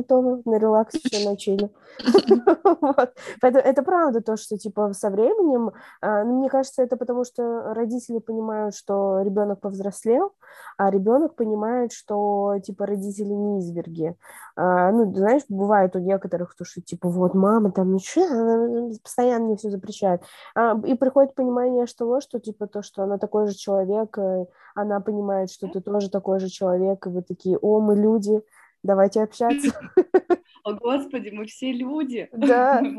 то, 0.08 0.42
на 0.46 0.58
релакс 0.58 0.96
все 0.96 1.30
начали. 1.30 1.70
Это 3.42 3.84
правда 3.84 4.22
то, 4.22 4.38
что, 4.38 4.58
типа, 4.58 4.94
со 4.94 5.10
временем, 5.10 5.72
а, 6.02 6.24
ну, 6.24 6.40
мне 6.40 6.50
кажется, 6.50 6.84
это 6.84 6.98
потому, 6.98 7.24
что 7.24 7.74
родители 7.74 8.20
понимают, 8.20 8.76
что 8.76 9.22
ребенок 9.22 9.60
повзрослел, 9.62 10.34
а 10.78 10.90
ребенок 10.90 11.36
понимает, 11.36 11.92
что, 11.92 12.58
типа, 12.64 12.86
родители 12.86 13.34
не 13.34 13.60
изверги. 13.60 14.16
А, 14.56 14.92
ну, 14.92 15.14
знаешь, 15.14 15.44
бывает 15.50 15.96
у 15.96 16.00
некоторых 16.00 16.49
некоторых, 16.50 16.56
то, 16.56 16.66
что 16.66 16.82
типа 16.82 17.10
вот 17.10 17.34
мама 17.34 17.72
там, 17.72 18.00
что, 18.00 18.24
она 18.24 18.90
постоянно 19.04 19.46
мне 19.46 19.58
все 19.58 19.70
запрещает. 19.70 20.22
А, 20.56 20.80
и 20.86 20.96
приходит 20.96 21.36
понимание 21.36 21.86
что 21.86 22.00
того, 22.00 22.22
что 22.22 22.40
типа 22.40 22.68
то, 22.68 22.82
что 22.82 23.04
она 23.04 23.18
такой 23.18 23.48
же 23.48 23.56
человек, 23.56 24.18
э, 24.18 24.46
она 24.76 25.00
понимает, 25.00 25.52
что 25.52 25.68
ты 25.68 25.82
тоже 25.82 26.10
такой 26.10 26.40
же 26.40 26.50
человек, 26.50 27.06
и 27.06 27.10
вы 27.10 27.22
такие, 27.22 27.58
о, 27.58 27.80
мы 27.80 27.96
люди, 27.96 28.42
давайте 28.84 29.22
общаться. 29.22 29.72
О, 30.64 30.74
Господи, 30.74 31.30
мы 31.30 31.46
все 31.46 31.72
люди. 31.72 32.30
Да. 32.32 32.82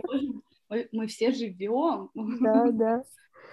Мы, 0.70 0.88
мы 0.92 1.08
все 1.08 1.32
живем. 1.32 2.10
Да, 2.14 2.70
да. 2.70 3.02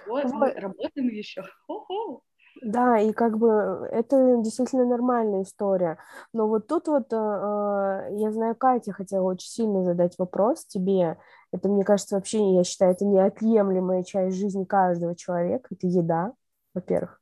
Вот, 0.06 0.24
вот. 0.30 0.34
мы 0.34 0.52
работаем 0.52 1.08
еще. 1.08 1.44
Хо-хо. 1.66 2.22
Да, 2.62 3.00
и 3.00 3.12
как 3.14 3.38
бы 3.38 3.88
это 3.92 4.38
действительно 4.42 4.86
нормальная 4.86 5.44
история. 5.44 5.98
Но 6.34 6.48
вот 6.48 6.68
тут 6.68 6.88
вот, 6.88 7.14
э, 7.14 7.16
э, 7.16 8.16
я 8.18 8.32
знаю, 8.32 8.56
Катя 8.56 8.94
хотела 8.94 9.24
очень 9.24 9.50
сильно 9.50 9.84
задать 9.84 10.18
вопрос 10.18 10.66
тебе. 10.66 11.18
Это, 11.52 11.70
мне 11.70 11.84
кажется, 11.84 12.16
вообще, 12.16 12.56
я 12.56 12.64
считаю, 12.64 12.94
это 12.94 13.06
неотъемлемая 13.06 14.04
часть 14.04 14.38
жизни 14.38 14.64
каждого 14.66 15.16
человека. 15.16 15.68
Это 15.72 15.88
еда, 15.88 16.34
во-первых. 16.74 17.22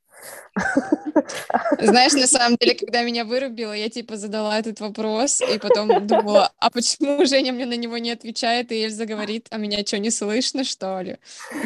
Знаешь, 1.79 2.13
на 2.13 2.27
самом 2.27 2.57
деле, 2.57 2.75
когда 2.75 3.03
меня 3.03 3.25
вырубило, 3.25 3.73
я 3.73 3.89
типа 3.89 4.17
задала 4.17 4.57
этот 4.57 4.79
вопрос, 4.79 5.41
и 5.41 5.59
потом 5.59 6.07
думала, 6.07 6.51
а 6.59 6.69
почему 6.69 7.25
Женя 7.25 7.51
мне 7.51 7.65
на 7.65 7.75
него 7.75 7.97
не 7.97 8.11
отвечает, 8.11 8.71
и 8.71 8.85
Эльза 8.85 9.05
говорит, 9.05 9.47
а 9.49 9.57
меня 9.57 9.85
что, 9.85 9.99
не 9.99 10.11
слышно, 10.11 10.63
что 10.63 11.01
ли? 11.01 11.17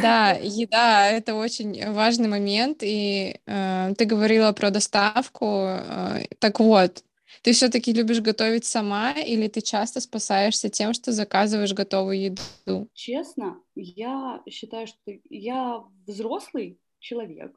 Да, 0.01 0.31
еда— 0.31 1.09
это 1.11 1.35
очень 1.35 1.91
важный 1.91 2.27
момент, 2.27 2.79
и 2.81 3.39
э, 3.45 3.93
ты 3.97 4.05
говорила 4.05 4.51
про 4.53 4.71
доставку, 4.71 5.65
э, 5.67 6.25
так 6.39 6.59
вот, 6.59 7.03
ты 7.41 7.53
все-таки 7.53 7.93
любишь 7.93 8.21
готовить 8.21 8.65
сама, 8.65 9.11
или 9.13 9.47
ты 9.47 9.61
часто 9.61 10.01
спасаешься 10.01 10.69
тем, 10.69 10.93
что 10.93 11.11
заказываешь 11.11 11.73
готовую 11.73 12.19
еду? 12.21 12.87
Честно, 12.93 13.61
я 13.75 14.41
считаю, 14.49 14.87
что 14.87 14.97
я 15.29 15.83
взрослый 16.05 16.79
человек, 16.99 17.55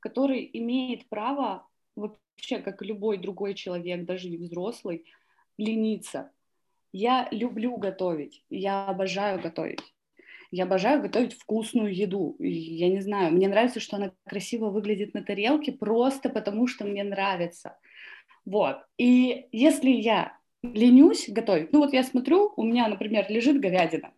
который 0.00 0.48
имеет 0.52 1.08
право 1.08 1.66
вообще, 1.96 2.58
как 2.58 2.82
любой 2.82 3.18
другой 3.18 3.54
человек, 3.54 4.04
даже 4.04 4.28
не 4.28 4.38
взрослый, 4.38 5.04
лениться. 5.58 6.30
Я 6.92 7.28
люблю 7.30 7.76
готовить, 7.76 8.44
я 8.50 8.86
обожаю 8.86 9.40
готовить. 9.40 9.80
Я 10.50 10.64
обожаю 10.64 11.00
готовить 11.00 11.34
вкусную 11.34 11.94
еду. 11.94 12.34
Я 12.40 12.88
не 12.88 13.00
знаю, 13.00 13.32
мне 13.32 13.46
нравится, 13.46 13.78
что 13.78 13.96
она 13.96 14.12
красиво 14.26 14.70
выглядит 14.70 15.14
на 15.14 15.22
тарелке, 15.22 15.70
просто 15.70 16.28
потому 16.28 16.66
что 16.66 16.84
мне 16.84 17.04
нравится. 17.04 17.78
Вот. 18.44 18.78
И 18.98 19.46
если 19.52 19.90
я 19.90 20.36
ленюсь 20.62 21.28
готовить, 21.28 21.72
ну 21.72 21.78
вот 21.78 21.92
я 21.92 22.02
смотрю, 22.02 22.52
у 22.56 22.64
меня, 22.64 22.88
например, 22.88 23.26
лежит 23.28 23.60
говядина. 23.60 24.12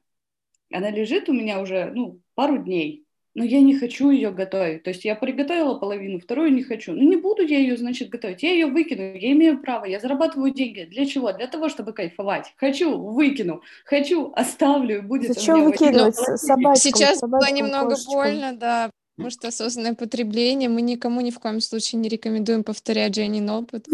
Она 0.73 0.91
лежит 0.91 1.29
у 1.29 1.35
меня 1.35 1.61
уже, 1.61 1.93
ну, 1.95 2.21
пару 2.35 2.57
дней 2.57 3.02
но 3.35 3.45
я 3.45 3.61
не 3.61 3.77
хочу 3.77 4.11
ее 4.11 4.31
готовить. 4.31 4.83
То 4.83 4.91
есть 4.91 5.05
я 5.05 5.15
приготовила 5.15 5.75
половину, 5.75 6.21
вторую 6.21 6.53
не 6.53 6.63
хочу. 6.63 6.93
Ну 6.93 7.03
не 7.03 7.17
буду 7.17 7.43
я 7.43 7.59
ее, 7.59 7.77
значит, 7.77 8.11
готовить. 8.11 8.43
Я 8.43 8.53
ее 8.53 8.67
выкину, 8.67 9.15
я 9.15 9.33
имею 9.33 9.61
право, 9.61 9.85
я 9.85 10.01
зарабатываю 10.01 10.53
деньги. 10.53 10.85
Для 10.85 11.07
чего? 11.07 11.33
Для 11.33 11.47
того, 11.47 11.69
чтобы 11.69 11.93
кайфовать. 11.93 12.53
Хочу, 12.57 12.99
выкину. 12.99 13.63
Хочу, 13.85 14.33
оставлю, 14.35 15.03
будет 15.03 15.35
Зачем 15.35 15.65
выкидывать 15.65 16.17
собачкам? 16.17 16.77
Сейчас 16.77 17.21
было 17.21 17.51
немного 17.51 17.91
кошечкам. 17.91 18.15
больно, 18.15 18.53
да, 18.55 18.91
Что 19.29 19.49
осознанное 19.49 19.95
потребление 19.95 20.69
мы 20.69 20.83
никому 20.83 21.21
ни 21.21 21.31
в 21.31 21.39
коем 21.39 21.61
случае 21.61 22.01
не 22.01 22.09
рекомендуем 22.09 22.65
повторять 22.65 23.13
Дженнин 23.13 23.49
опыт. 23.51 23.87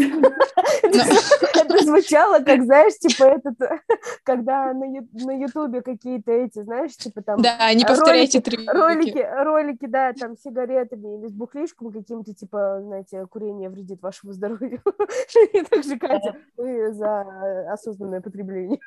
Это 0.83 1.79
звучало, 1.85 2.39
как, 2.41 2.63
знаешь, 2.65 2.95
типа 2.99 3.25
этот, 3.25 3.57
когда 4.25 4.73
на 4.73 5.33
Ютубе 5.33 5.83
какие-то 5.83 6.33
эти, 6.33 6.63
знаешь, 6.63 6.97
типа 6.97 7.23
там... 7.23 7.43
Да, 7.43 7.73
не 7.75 7.85
повторяйте 7.85 8.41
три 8.41 8.59
Ролики, 8.67 9.27
ролики, 9.45 9.87
да, 9.87 10.13
там 10.13 10.37
сигаретами 10.37 11.19
или 11.19 11.29
с 11.29 11.33
бухлишком 11.33 11.93
каким-то, 11.93 12.33
типа, 12.35 12.81
знаете, 12.83 13.27
курение 13.27 13.71
вредит 13.71 14.01
вашему 14.03 14.33
здоровью. 14.33 14.83
И 15.53 15.63
так 15.63 15.85
же, 15.85 15.99
Катя, 15.99 16.37
вы 16.57 16.93
за 16.93 17.73
осознанное 17.73 18.21
потребление. 18.21 18.79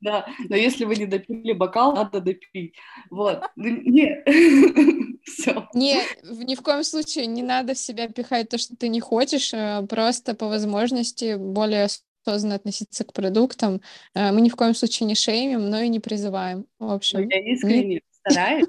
Да, 0.00 0.26
но 0.48 0.56
если 0.56 0.84
вы 0.84 0.96
не 0.96 1.06
допили 1.06 1.52
бокал, 1.52 1.94
надо 1.94 2.20
допить. 2.20 2.74
Вот. 3.10 3.42
Нет. 3.56 4.26
Все. 5.32 5.68
Не, 5.74 6.02
ни 6.22 6.54
в 6.54 6.62
коем 6.62 6.84
случае 6.84 7.26
не 7.26 7.42
надо 7.42 7.74
в 7.74 7.78
себя 7.78 8.08
пихать 8.08 8.48
то, 8.48 8.58
что 8.58 8.76
ты 8.76 8.88
не 8.88 9.00
хочешь, 9.00 9.52
э, 9.54 9.86
просто 9.88 10.34
по 10.34 10.48
возможности 10.48 11.36
более 11.36 11.88
осознанно 12.24 12.56
относиться 12.56 13.04
к 13.04 13.12
продуктам. 13.12 13.80
Э, 14.14 14.32
мы 14.32 14.40
ни 14.40 14.48
в 14.48 14.56
коем 14.56 14.74
случае 14.74 15.06
не 15.06 15.14
шеймим, 15.14 15.70
но 15.70 15.80
и 15.80 15.88
не 15.88 16.00
призываем. 16.00 16.66
В 16.78 16.90
общем, 16.90 17.20
но 17.20 17.26
я 17.30 17.52
искренне 17.52 17.94
не... 17.94 18.02
стараюсь 18.20 18.68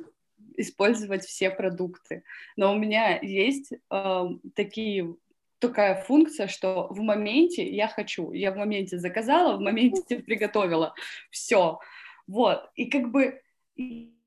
использовать 0.56 1.26
все 1.26 1.49
продукты. 1.49 2.23
Но 2.56 2.73
у 2.73 2.78
меня 2.78 3.19
есть 3.21 3.73
э, 3.73 4.23
такие 4.56 5.15
такая 5.60 6.02
функция, 6.04 6.47
что 6.47 6.88
в 6.89 6.99
моменте 6.99 7.67
я 7.67 7.88
хочу, 7.88 8.34
я 8.34 8.52
в 8.52 8.58
моменте 8.58 8.97
заказала, 8.97 9.56
в 9.56 9.62
моменте 9.62 10.19
приготовила, 10.19 10.93
все, 11.32 11.80
вот, 12.28 12.69
и 12.76 12.89
как 12.89 13.12
бы 13.12 13.41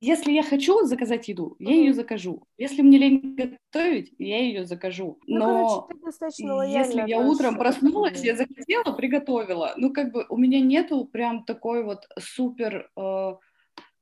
если 0.01 0.33
я 0.33 0.43
хочу 0.43 0.85
заказать 0.85 1.29
еду, 1.29 1.57
я 1.59 1.75
ее 1.75 1.95
закажу. 1.95 2.47
Если 2.59 2.83
мне 2.83 2.99
лень 2.99 3.35
готовить, 3.35 4.13
я 4.19 4.41
ее 4.41 4.65
закажу. 4.65 5.19
Ну, 5.27 5.39
Но 5.39 5.89
ну, 6.39 6.63
если 6.63 7.09
я 7.09 7.21
утром 7.21 7.57
проснулась, 7.57 8.23
я 8.23 8.37
захотела, 8.37 8.93
приготовила. 8.93 9.73
Ну, 9.77 9.93
как 9.93 10.13
бы 10.13 10.27
у 10.29 10.37
меня 10.37 10.61
нету 10.61 11.07
прям 11.07 11.45
такой 11.45 11.83
вот 11.83 12.07
супер 12.19 12.91
э, 12.97 13.35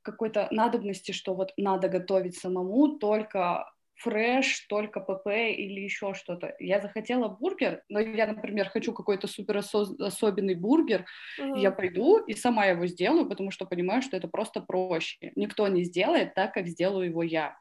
какой-то 0.01 0.47
надобности, 0.51 1.11
что 1.11 1.33
вот 1.33 1.51
надо 1.57 1.87
готовить 1.87 2.37
самому, 2.37 2.97
только 2.97 3.65
фреш, 3.95 4.65
только 4.67 4.99
ПП 4.99 5.27
или 5.27 5.79
еще 5.81 6.13
что-то. 6.13 6.55
Я 6.59 6.81
захотела 6.81 7.27
бургер, 7.27 7.81
но 7.89 7.99
я, 7.99 8.27
например, 8.27 8.69
хочу 8.69 8.93
какой-то 8.93 9.27
супер 9.27 9.57
особенный 9.57 10.55
бургер, 10.55 11.05
uh-huh. 11.39 11.59
я 11.59 11.71
пойду 11.71 12.19
и 12.19 12.33
сама 12.33 12.65
его 12.65 12.85
сделаю, 12.87 13.27
потому 13.27 13.51
что 13.51 13.65
понимаю, 13.65 14.01
что 14.01 14.17
это 14.17 14.27
просто 14.27 14.61
проще. 14.61 15.31
Никто 15.35 15.67
не 15.67 15.83
сделает 15.83 16.33
так, 16.33 16.53
как 16.53 16.67
сделаю 16.67 17.09
его 17.09 17.23
я. 17.23 17.57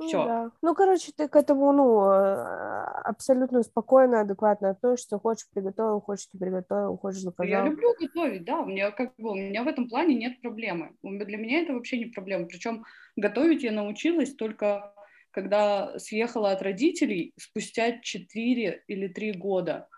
Все. 0.00 0.22
Ну, 0.22 0.26
да. 0.26 0.50
ну, 0.62 0.74
короче, 0.74 1.12
ты 1.14 1.28
к 1.28 1.36
этому, 1.36 1.70
ну, 1.72 2.10
э, 2.10 2.82
абсолютно 3.04 3.62
спокойно, 3.62 4.22
адекватно 4.22 4.70
относишься. 4.70 5.18
Хочешь 5.18 5.46
приготовил, 5.52 6.00
хочешь 6.00 6.28
не 6.32 6.40
приготовил, 6.40 6.96
хочешь 6.96 7.20
заказал. 7.20 7.46
Я 7.46 7.62
люблю 7.62 7.94
готовить, 8.00 8.44
да. 8.44 8.60
У 8.60 8.66
меня 8.66 8.90
как 8.90 9.14
бы 9.18 9.32
у 9.32 9.34
меня 9.34 9.62
в 9.62 9.68
этом 9.68 9.90
плане 9.90 10.14
нет 10.14 10.40
проблемы. 10.40 10.96
Для 11.02 11.36
меня 11.36 11.60
это 11.60 11.74
вообще 11.74 11.98
не 11.98 12.06
проблема. 12.06 12.46
Причем 12.46 12.84
готовить 13.16 13.62
я 13.62 13.72
научилась 13.72 14.34
только 14.34 14.94
когда 15.32 15.98
съехала 15.98 16.52
от 16.52 16.62
родителей 16.62 17.32
спустя 17.36 17.98
4 18.00 18.84
или 18.86 19.08
3 19.08 19.32
года. 19.32 19.88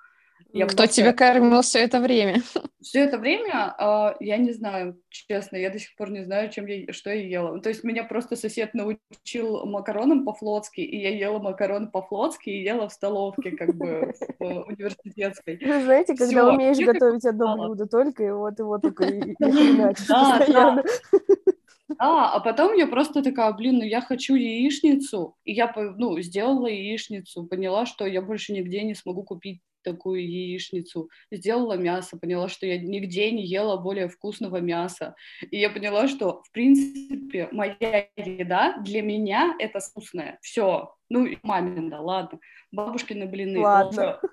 Я 0.55 0.67
Кто 0.67 0.77
просто... 0.79 0.95
тебя 0.95 1.13
кормил 1.13 1.63
все 1.63 1.81
это 1.81 2.01
время? 2.01 2.41
Все 2.81 3.01
это 3.01 3.19
время, 3.19 3.75
э, 3.79 4.15
я 4.21 4.37
не 4.37 4.53
знаю, 4.53 5.01
честно, 5.09 5.57
я 5.57 5.71
до 5.71 5.79
сих 5.79 5.97
пор 5.97 6.11
не 6.11 6.23
знаю, 6.23 6.51
чем 6.51 6.67
я, 6.67 6.93
что 6.93 7.11
я 7.11 7.17
ела. 7.17 7.59
То 7.61 7.71
есть 7.71 7.83
меня 7.83 8.05
просто 8.05 8.37
сосед 8.37 8.75
научил 8.75 9.65
макаронам 9.65 10.25
по-флотски, 10.25 10.83
и 10.83 11.01
я 11.01 11.09
ела 11.09 11.39
макароны 11.39 11.89
по-флотски 11.89 12.51
и 12.51 12.63
ела 12.63 12.89
в 12.89 12.93
столовке, 12.93 13.53
как 13.53 13.75
бы 13.75 14.13
в 14.39 14.45
университетской. 14.45 15.59
Вы 15.65 15.83
знаете, 15.83 16.15
когда 16.15 16.53
умеешь 16.53 16.79
готовить 16.79 17.25
одно 17.25 17.57
блюдо 17.57 17.87
только, 17.87 18.23
и 18.23 18.31
вот 18.31 18.59
его 18.59 18.79
только 18.79 19.05
и 19.05 19.35
постоянно. 19.39 20.85
Да, 20.85 21.54
а 21.99 22.41
потом 22.41 22.75
я 22.75 22.87
просто 22.87 23.23
такая, 23.23 23.53
блин, 23.53 23.79
ну 23.79 23.85
я 23.85 24.01
хочу 24.01 24.35
яичницу. 24.35 25.37
И 25.45 25.53
я, 25.53 25.73
ну, 25.97 26.21
сделала 26.21 26.67
яичницу, 26.67 27.47
поняла, 27.47 27.87
что 27.87 28.07
я 28.07 28.23
больше 28.23 28.53
нигде 28.53 28.83
не 28.83 28.95
смогу 28.95 29.23
купить 29.23 29.61
такую 29.85 30.27
яичницу. 30.27 31.11
Сделала 31.31 31.75
мясо, 31.75 32.19
поняла, 32.19 32.49
что 32.49 32.67
я 32.67 32.79
нигде 32.79 33.31
не 33.31 33.45
ела 33.47 33.77
более 33.77 34.09
вкусного 34.09 34.57
мяса. 34.57 35.15
И 35.51 35.59
я 35.59 35.71
поняла, 35.71 36.09
что, 36.09 36.43
в 36.43 36.51
принципе, 36.53 37.49
моя 37.53 38.09
еда 38.17 38.79
для 38.79 39.03
меня 39.03 39.55
это 39.59 39.79
вкусная. 39.81 40.39
Все. 40.43 40.95
Ну, 41.11 41.29
мамин, 41.43 41.91
да, 41.91 42.01
ладно. 42.01 42.41
Бабушкины 42.73 43.27
блины. 43.27 43.61
Ладно. 43.61 44.21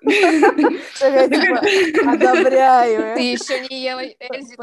Одобряю. 2.06 3.14
Ты 3.16 3.22
еще 3.32 3.60
не 3.68 3.84
ела 3.84 4.00
Эльзи, 4.00 4.56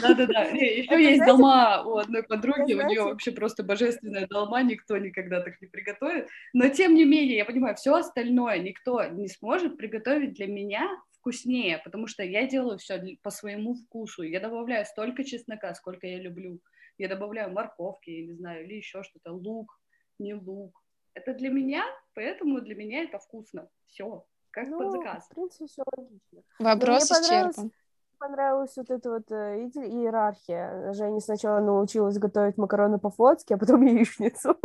Да-да-да. 0.00 0.42
Еще 0.44 1.02
есть 1.02 1.24
дома 1.24 1.82
у 1.84 1.96
одной 1.96 2.22
подруги, 2.22 2.74
у 2.74 2.86
нее 2.86 3.02
вообще 3.04 3.32
просто 3.32 3.64
божественная 3.64 4.26
долма, 4.26 4.62
никто 4.62 4.98
никогда 4.98 5.40
так 5.40 5.60
не 5.62 5.66
приготовит. 5.68 6.28
Но, 6.52 6.68
тем 6.68 6.94
не 6.94 7.04
менее, 7.06 7.38
я 7.38 7.46
понимаю, 7.46 7.74
все 7.76 7.94
остальное 7.94 8.58
никто 8.58 9.02
не 9.04 9.28
сможет 9.28 9.78
приготовить 9.78 10.34
для 10.34 10.46
меня 10.46 10.88
вкуснее, 11.18 11.80
потому 11.84 12.06
что 12.06 12.22
я 12.22 12.46
делаю 12.46 12.76
все 12.78 13.16
по 13.22 13.30
своему 13.30 13.74
вкусу. 13.74 14.22
Я 14.22 14.40
добавляю 14.40 14.84
столько 14.84 15.24
чеснока, 15.24 15.74
сколько 15.74 16.06
я 16.06 16.20
люблю. 16.20 16.60
Я 16.98 17.08
добавляю 17.08 17.50
морковки, 17.50 18.10
я 18.10 18.26
не 18.26 18.34
знаю, 18.34 18.66
или 18.66 18.74
еще 18.74 19.02
что-то, 19.02 19.32
лук, 19.32 19.80
не 20.18 20.34
лук 20.34 20.78
это 21.18 21.34
для 21.34 21.50
меня, 21.50 21.84
поэтому 22.14 22.60
для 22.60 22.74
меня 22.74 23.04
это 23.04 23.18
вкусно. 23.18 23.68
Все, 23.86 24.24
как 24.50 24.68
ну, 24.68 24.78
под 24.78 24.92
заказ. 24.92 25.26
В 25.26 25.34
принципе, 25.34 25.66
все 25.66 25.82
логично. 25.96 26.42
Вопрос 26.58 27.10
исчерпан. 27.10 27.72
Понравилась 28.18 28.76
вот 28.76 28.90
эта 28.90 29.10
вот 29.10 29.30
э, 29.30 29.66
иерархия. 29.66 30.92
Женя 30.92 31.20
сначала 31.20 31.60
научилась 31.60 32.18
готовить 32.18 32.58
макароны 32.58 32.98
по-флотски, 32.98 33.52
а 33.52 33.58
потом 33.58 33.82
яичницу. 33.82 34.56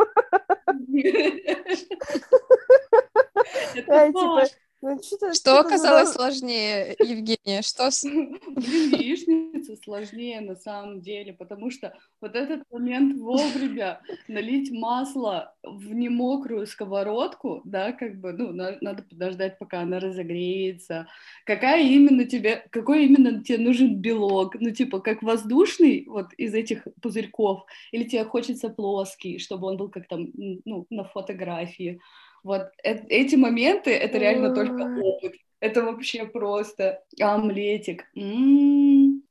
Ну, 4.86 5.02
что, 5.02 5.34
что 5.34 5.60
оказалось 5.62 6.10
за... 6.10 6.16
сложнее, 6.16 6.98
Евгения? 7.00 7.62
Что 7.62 7.90
с... 7.90 8.04
Блин, 8.04 8.92
яичницу 8.92 9.78
сложнее 9.82 10.42
на 10.42 10.58
самом 10.58 11.00
деле, 11.00 11.32
потому 11.32 11.72
что 11.72 11.96
вот 12.20 12.36
этот 12.36 12.64
момент 12.70 13.18
вовремя 13.18 14.02
налить 14.28 14.72
масло 14.72 15.56
в 15.64 15.94
немокрую 15.94 16.68
сковородку, 16.68 17.62
да, 17.64 17.94
как 17.94 18.20
бы, 18.20 18.34
ну, 18.34 18.52
на, 18.52 18.78
надо 18.82 19.04
подождать, 19.04 19.58
пока 19.58 19.84
она 19.84 20.02
разогреется. 20.02 21.08
Какая 21.46 21.82
именно 21.82 22.26
тебе, 22.26 22.66
какой 22.70 23.06
именно 23.06 23.42
тебе 23.42 23.60
нужен 23.60 23.96
белок? 24.02 24.56
Ну, 24.60 24.72
типа, 24.72 25.00
как 25.00 25.24
воздушный, 25.24 26.04
вот 26.10 26.34
из 26.34 26.54
этих 26.54 26.86
пузырьков, 27.02 27.64
или 27.94 28.04
тебе 28.04 28.26
хочется 28.26 28.68
плоский, 28.68 29.40
чтобы 29.40 29.68
он 29.68 29.78
был 29.78 29.88
как 29.88 30.10
там, 30.10 30.28
ну, 30.34 30.86
на 30.90 31.06
фотографии? 31.06 32.02
Вот 32.44 32.64
э- 32.84 33.06
эти 33.08 33.36
моменты, 33.36 33.92
это 33.92 34.18
реально 34.18 34.54
только 34.54 34.84
опыт. 35.02 35.34
Это 35.60 35.82
вообще 35.82 36.26
просто 36.26 37.02
омлетик. 37.22 38.04
М-м-м. 38.16 39.24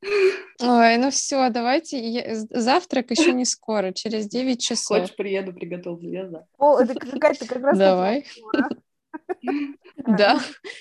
Ой, 0.61 0.97
ну 0.97 1.11
все, 1.11 1.49
давайте. 1.49 1.99
Я... 1.99 2.33
Завтрак 2.33 3.11
еще 3.11 3.33
не 3.33 3.45
скоро, 3.45 3.91
через 3.91 4.27
9 4.27 4.59
часов. 4.59 5.01
Хочешь, 5.01 5.15
приеду, 5.15 5.53
приготовлю, 5.53 6.09
я 6.09 6.27
за. 6.27 6.47
О, 6.57 6.79
это 6.79 6.95
какая-то 6.95 7.47
как 7.47 7.61
раз... 7.61 7.77
Давай. 7.77 8.25
Да, 9.97 10.39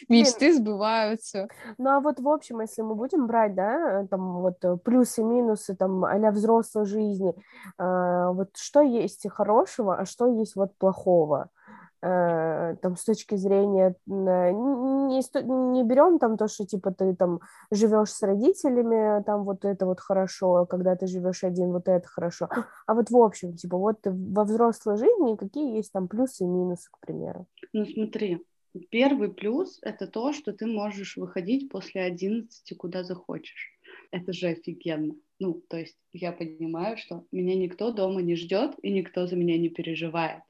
мечты 0.09 0.55
сбываются. 0.55 1.49
Ну 1.77 1.91
а 1.91 2.01
вот 2.01 2.19
в 2.19 2.29
общем, 2.29 2.61
если 2.61 2.81
мы 2.81 2.95
будем 2.95 3.27
брать, 3.27 3.55
да, 3.55 4.07
там 4.11 4.41
вот 4.41 4.83
плюсы, 4.85 5.23
минусы, 5.23 5.77
там, 5.77 6.05
а 6.05 6.31
взрослой 6.31 6.87
жизни, 6.87 7.35
а, 7.77 8.33
вот 8.33 8.57
что 8.57 8.81
есть 8.81 9.29
хорошего, 9.29 9.99
а 9.99 10.07
что 10.07 10.27
есть 10.39 10.57
вот 10.57 10.75
плохого? 10.79 11.51
Э, 12.05 12.75
там 12.83 12.97
с 12.97 13.05
точки 13.05 13.37
зрения 13.37 13.95
не, 14.07 15.73
не 15.73 15.85
берем 15.85 16.19
там 16.19 16.37
то, 16.37 16.49
что 16.49 16.67
типа 16.67 16.91
ты 16.91 17.15
там 17.15 17.41
живешь 17.71 18.11
с 18.11 18.23
родителями, 18.23 19.23
там 19.23 19.45
вот 19.45 19.65
это 19.65 19.87
вот 19.87 20.01
хорошо, 20.01 20.67
когда 20.67 20.97
ты 20.97 21.07
живешь 21.07 21.45
один, 21.45 21.71
вот 21.71 21.87
это 21.87 22.09
хорошо, 22.09 22.49
а 22.87 22.95
вот 22.95 23.11
в 23.11 23.17
общем, 23.17 23.55
типа 23.55 23.77
вот 23.77 23.99
во 24.05 24.43
взрослой 24.43 24.97
жизни 24.97 25.37
какие 25.37 25.77
есть 25.77 25.93
там 25.93 26.09
плюсы 26.09 26.43
и 26.43 26.49
минусы, 26.49 26.89
к 26.91 26.99
примеру? 26.99 27.47
Ну 27.73 27.85
смотри, 27.85 28.45
первый 28.91 29.33
плюс 29.33 29.79
это 29.83 30.09
то, 30.09 30.33
что 30.33 30.53
ты 30.53 30.67
можешь 30.67 31.17
выходить 31.17 31.71
после 31.71 32.03
11 32.03 32.77
куда 32.79 33.05
захочешь. 33.05 33.79
Это 34.11 34.33
же 34.33 34.49
офигенно. 34.49 35.15
Ну, 35.39 35.63
то 35.69 35.77
есть 35.77 35.97
я 36.13 36.33
понимаю, 36.33 36.97
что 36.97 37.25
меня 37.31 37.55
никто 37.55 37.93
дома 37.93 38.23
не 38.23 38.35
ждет 38.35 38.75
и 38.83 38.91
никто 38.91 39.27
за 39.27 39.37
меня 39.37 39.57
не 39.57 39.69
переживает 39.69 40.43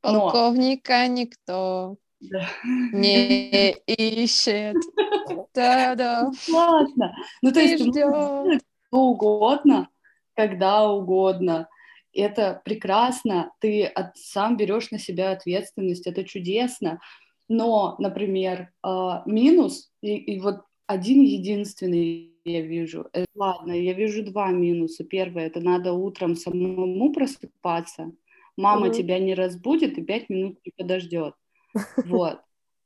Полковника 0.00 1.06
Но... 1.06 1.14
никто 1.14 1.96
да. 2.20 2.48
не 2.92 3.70
ищет. 3.86 4.76
Да-да. 5.54 6.30
Классно. 6.46 7.14
Ну, 7.42 7.52
то 7.52 7.60
есть 7.60 7.84
что 7.84 8.58
угодно, 8.90 9.88
когда 10.34 10.88
угодно. 10.88 11.68
Это 12.14 12.60
прекрасно, 12.64 13.52
ты 13.60 13.84
от, 13.84 14.16
сам 14.16 14.56
берешь 14.56 14.90
на 14.90 14.98
себя 14.98 15.32
ответственность, 15.32 16.06
это 16.06 16.24
чудесно. 16.24 17.00
Но, 17.48 17.96
например, 17.98 18.72
э, 18.84 18.88
минус, 19.26 19.90
и, 20.02 20.16
и 20.16 20.40
вот 20.40 20.62
один 20.86 21.22
единственный 21.22 22.34
я 22.44 22.62
вижу. 22.62 23.06
Это, 23.12 23.26
ладно, 23.34 23.72
я 23.72 23.92
вижу 23.92 24.24
два 24.24 24.50
минуса. 24.50 25.04
Первое, 25.04 25.46
это 25.46 25.60
надо 25.60 25.92
утром 25.92 26.34
самому 26.34 27.12
просыпаться, 27.12 28.10
мама 28.58 28.88
mm-hmm. 28.88 28.94
тебя 28.94 29.18
не 29.18 29.34
разбудит 29.34 29.96
и 29.98 30.02
пять 30.02 30.28
минут 30.28 30.58
не 30.64 30.72
подождет. 30.76 31.34
Вот. 32.04 32.40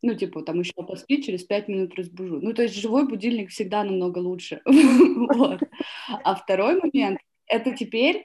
Ну, 0.05 0.15
типа, 0.15 0.43
там 0.43 0.59
еще 0.59 0.73
поспи, 0.75 1.23
через 1.23 1.45
пять 1.45 1.69
минут 1.69 1.95
разбужу. 1.95 2.41
Ну, 2.41 2.53
то 2.55 2.63
есть 2.63 2.75
живой 2.75 3.07
будильник 3.07 3.51
всегда 3.51 3.85
намного 3.85 4.19
лучше. 4.19 4.61
вот. 4.67 5.61
А 6.25 6.35
второй 6.35 6.81
момент, 6.81 7.21
это 7.47 7.71
теперь 7.71 8.25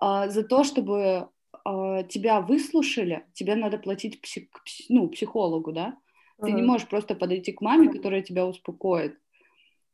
а, 0.00 0.28
за 0.28 0.44
то, 0.44 0.64
чтобы 0.64 1.28
а, 1.64 2.02
тебя 2.04 2.40
выслушали, 2.40 3.26
тебе 3.34 3.54
надо 3.54 3.76
платить 3.76 4.22
псих, 4.22 4.44
ну, 4.88 5.08
психологу, 5.08 5.72
да? 5.72 5.96
Ты 6.42 6.52
не 6.52 6.62
можешь 6.62 6.88
просто 6.88 7.14
подойти 7.14 7.52
к 7.52 7.60
маме, 7.60 7.92
которая 7.92 8.22
тебя 8.22 8.46
успокоит. 8.46 9.18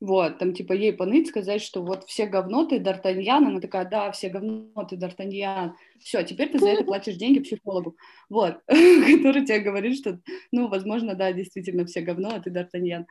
Вот, 0.06 0.38
там 0.38 0.54
типа 0.54 0.72
ей 0.72 0.92
поныть, 0.92 1.26
сказать, 1.26 1.60
что 1.60 1.82
вот 1.82 2.04
все 2.04 2.26
говно, 2.26 2.64
ты 2.64 2.76
Д'Артаньян, 2.76 3.44
она 3.44 3.60
такая, 3.60 3.84
да, 3.84 4.12
все 4.12 4.28
говно, 4.28 4.84
ты 4.88 4.94
Д'Артаньян, 4.94 5.72
все, 5.98 6.22
теперь 6.22 6.48
ты 6.48 6.60
за 6.60 6.68
это 6.68 6.84
платишь 6.84 7.16
деньги 7.16 7.40
психологу, 7.40 7.96
вот, 8.28 8.60
который 8.68 9.44
тебе 9.44 9.58
говорит, 9.58 9.98
что, 9.98 10.20
ну, 10.52 10.68
возможно, 10.68 11.16
да, 11.16 11.32
действительно 11.32 11.84
все 11.86 12.02
говно, 12.02 12.30
а 12.36 12.40
ты 12.40 12.50
Д'Артаньян. 12.50 13.06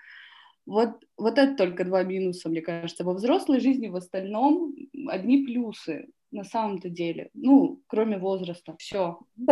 Вот, 0.65 0.91
вот 1.17 1.37
это 1.37 1.57
только 1.57 1.83
два 1.83 2.03
минуса, 2.03 2.47
мне 2.47 2.61
кажется. 2.61 3.03
Во 3.03 3.13
взрослой 3.13 3.59
жизни 3.59 3.89
в 3.89 3.97
остальном 3.97 4.73
одни 5.09 5.45
плюсы 5.45 6.07
на 6.31 6.45
самом-то 6.45 6.89
деле. 6.89 7.29
Ну, 7.33 7.81
кроме 7.87 8.17
возраста. 8.17 8.73
Все. 8.79 9.19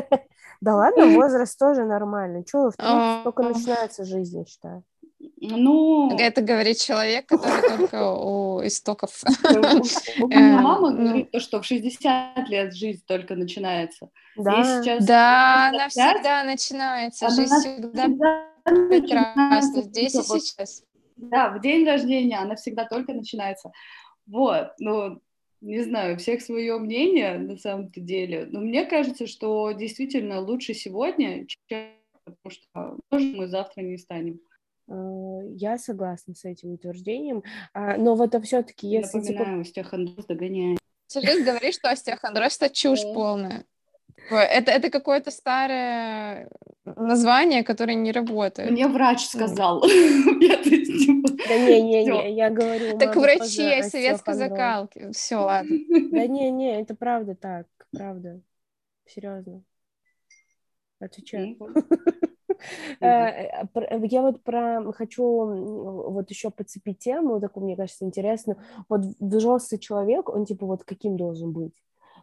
Да 0.62 0.78
ладно, 0.78 1.08
возраст 1.08 1.60
тоже 1.60 1.84
нормальный. 1.84 2.46
Чего 2.46 2.72
в 2.72 3.24
только 3.24 3.44
начинается 3.44 4.06
жизнь, 4.06 4.40
я 4.40 4.46
считаю. 4.46 4.84
Ну... 5.44 6.16
Это 6.18 6.42
говорит 6.42 6.80
человек, 6.80 7.28
который 7.28 7.70
только 7.78 8.12
у 8.12 8.66
истоков. 8.66 9.22
У 10.20 10.28
меня 10.28 10.62
мама 10.62 10.92
ну. 10.92 11.04
говорит, 11.04 11.42
что 11.42 11.62
в 11.62 11.66
60 11.66 12.50
лет 12.50 12.74
жизнь 12.74 13.04
только 13.06 13.36
начинается. 13.36 14.10
Да, 14.38 14.82
да 15.02 15.70
она 15.70 15.90
всегда 15.90 16.44
начинается. 16.44 17.30
Жизнь 17.30 17.54
всегда 17.60 18.08
прекрасна. 18.64 19.82
Здесь 19.82 20.16
и 20.16 20.22
сейчас. 20.22 20.84
Да, 21.18 21.50
в 21.50 21.62
день 21.62 21.86
рождения 21.86 22.40
она 22.40 22.56
всегда 22.56 22.86
только 22.86 23.14
начинается. 23.14 23.72
Вот, 24.26 24.72
ну, 24.80 25.22
не 25.62 25.82
знаю, 25.84 26.18
всех 26.18 26.42
свое 26.42 26.78
мнение 26.78 27.38
на 27.38 27.58
самом-то 27.58 28.00
деле, 28.00 28.48
но 28.50 28.62
мне 28.62 28.86
кажется, 28.86 29.28
что 29.28 29.72
действительно 29.72 30.40
лучше 30.40 30.74
сегодня, 30.74 31.46
чем 31.68 31.90
потому 32.26 32.50
что 32.50 32.98
мы 33.12 33.48
завтра 33.48 33.82
не 33.82 33.98
станем. 33.98 34.40
А, 34.88 35.40
я 35.56 35.78
согласна 35.78 36.36
с 36.36 36.46
этим 36.46 36.72
утверждением, 36.72 37.44
а, 37.74 37.98
но 37.98 38.16
вот 38.16 38.36
это 38.36 38.42
все-таки 38.42 38.88
если... 38.88 39.18
Напоминаю, 39.18 39.46
типа... 39.46 39.62
остеохондроз 39.62 40.26
догоняет. 40.26 40.80
Сергей 41.08 41.44
говорит, 41.44 41.76
что 41.76 41.90
остеохондроз— 41.90 42.58
это 42.62 42.74
чушь 42.74 43.04
полная. 43.14 43.66
Это, 44.30 44.72
это 44.72 44.90
какое-то 44.90 45.32
старое 45.32 46.50
название, 46.86 47.64
которое 47.64 47.96
не 47.96 48.12
работает. 48.12 48.72
Мне 48.72 48.88
врач 48.88 49.26
сказал. 49.26 49.84
Да 51.46 51.58
не, 51.58 51.82
не, 51.82 52.06
не, 52.06 52.36
я 52.36 52.50
говорю. 52.50 52.98
Так 52.98 53.18
врачи 53.18 53.84
советской 53.84 54.34
закалки. 54.34 55.12
Все, 55.12 55.36
ладно. 55.44 55.78
Да 56.12 56.26
не, 56.26 56.50
не, 56.52 56.80
это 56.80 56.96
правда 56.96 57.36
так, 57.36 57.68
правда. 57.92 58.40
Серьезно. 59.06 59.62
Отвечаю. 61.00 61.58
Э, 63.02 63.66
я 64.04 64.22
вот 64.22 64.44
про 64.44 64.92
хочу 64.94 65.24
вот 66.12 66.30
еще 66.30 66.50
подцепить 66.50 67.00
тему, 67.00 67.40
такую, 67.40 67.66
мне 67.66 67.76
кажется, 67.76 68.06
интересную. 68.06 68.58
Вот 68.90 69.02
взрослый 69.20 69.80
человек, 69.80 70.30
он 70.30 70.46
типа 70.46 70.66
вот 70.66 70.84
каким 70.84 71.18
должен 71.18 71.52
быть? 71.52 71.74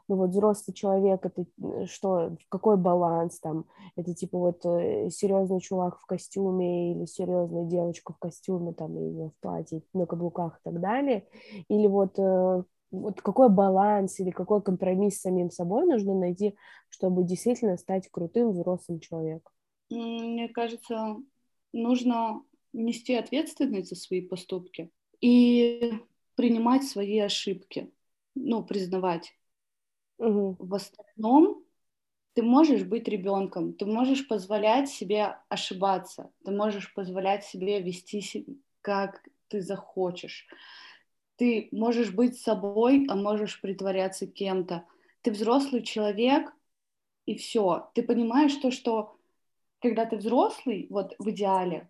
ну 0.09 0.17
вот 0.17 0.31
взрослый 0.31 0.75
человек, 0.75 1.25
это 1.25 1.45
что, 1.87 2.37
какой 2.49 2.77
баланс 2.77 3.39
там, 3.39 3.67
это 3.95 4.13
типа 4.13 4.39
вот 4.39 4.67
э, 4.67 5.09
серьезный 5.11 5.61
чувак 5.61 6.01
в 6.01 6.07
костюме 6.07 6.93
или 6.93 7.05
серьезная 7.05 7.65
девочка 7.65 8.13
в 8.13 8.19
костюме 8.19 8.73
там 8.73 8.99
или 8.99 9.29
в 9.29 9.33
платье, 9.41 9.83
на 9.95 10.07
каблуках 10.07 10.59
и 10.59 10.61
так 10.65 10.81
далее, 10.81 11.29
или 11.69 11.87
вот 11.87 12.19
вот 12.91 13.23
какой 13.23 13.49
баланс 13.49 14.19
или 14.19 14.31
какой 14.31 14.63
компромисс 14.63 15.19
с 15.19 15.23
самим 15.23 15.51
собой 15.51 15.87
нужно 15.87 16.15
найти, 16.15 16.57
чтобы 16.89 17.23
действительно 17.23 17.77
стать 17.77 18.09
крутым 18.11 18.51
взрослым 18.51 18.99
человеком? 19.01 19.53
Мне 19.91 20.49
кажется, 20.49 21.17
нужно 21.73 22.43
нести 22.73 23.15
ответственность 23.15 23.89
за 23.89 23.97
свои 23.97 24.21
поступки 24.21 24.91
и 25.21 25.93
принимать 26.37 26.85
свои 26.85 27.19
ошибки, 27.19 27.91
ну, 28.35 28.63
признавать. 28.65 29.35
Угу. 30.19 30.57
В 30.59 30.75
остальном 30.75 31.65
ты 32.35 32.43
можешь 32.43 32.85
быть 32.85 33.09
ребенком, 33.09 33.73
ты 33.73 33.85
можешь 33.87 34.29
позволять 34.29 34.89
себе 34.89 35.37
ошибаться, 35.49 36.31
ты 36.45 36.53
можешь 36.53 36.95
позволять 36.95 37.45
себе 37.45 37.81
вести 37.81 38.21
себя, 38.21 38.55
как 38.81 39.23
ты 39.49 39.61
захочешь. 39.61 40.47
Ты 41.37 41.69
можешь 41.73 42.13
быть 42.13 42.39
собой, 42.39 43.07
а 43.09 43.17
можешь 43.17 43.61
притворяться 43.61 44.27
кем-то. 44.27 44.85
Ты 45.23 45.33
взрослый 45.33 45.83
человек, 45.83 46.53
и 47.27 47.35
все. 47.35 47.91
Ты 47.95 48.03
понимаешь 48.03 48.55
то, 48.57 48.71
что 48.71 49.17
когда 49.81 50.07
ты 50.07 50.17
взрослый, 50.17 50.87
вот 50.91 51.15
в 51.19 51.31
идеале, 51.31 51.89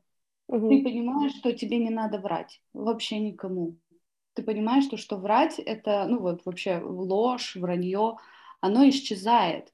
угу. 0.49 0.69
ты 0.69 0.83
понимаешь, 0.83 1.33
что 1.35 1.53
тебе 1.53 1.79
не 1.79 1.91
надо 1.91 2.19
врать 2.19 2.63
вообще 2.73 3.19
никому 3.19 3.77
ты 4.35 4.43
понимаешь, 4.43 4.85
что, 4.85 4.97
что 4.97 5.17
врать 5.17 5.59
это, 5.59 6.07
ну 6.09 6.21
вот 6.21 6.43
вообще 6.45 6.79
ложь, 6.79 7.57
вранье, 7.57 8.17
оно 8.61 8.89
исчезает. 8.89 9.73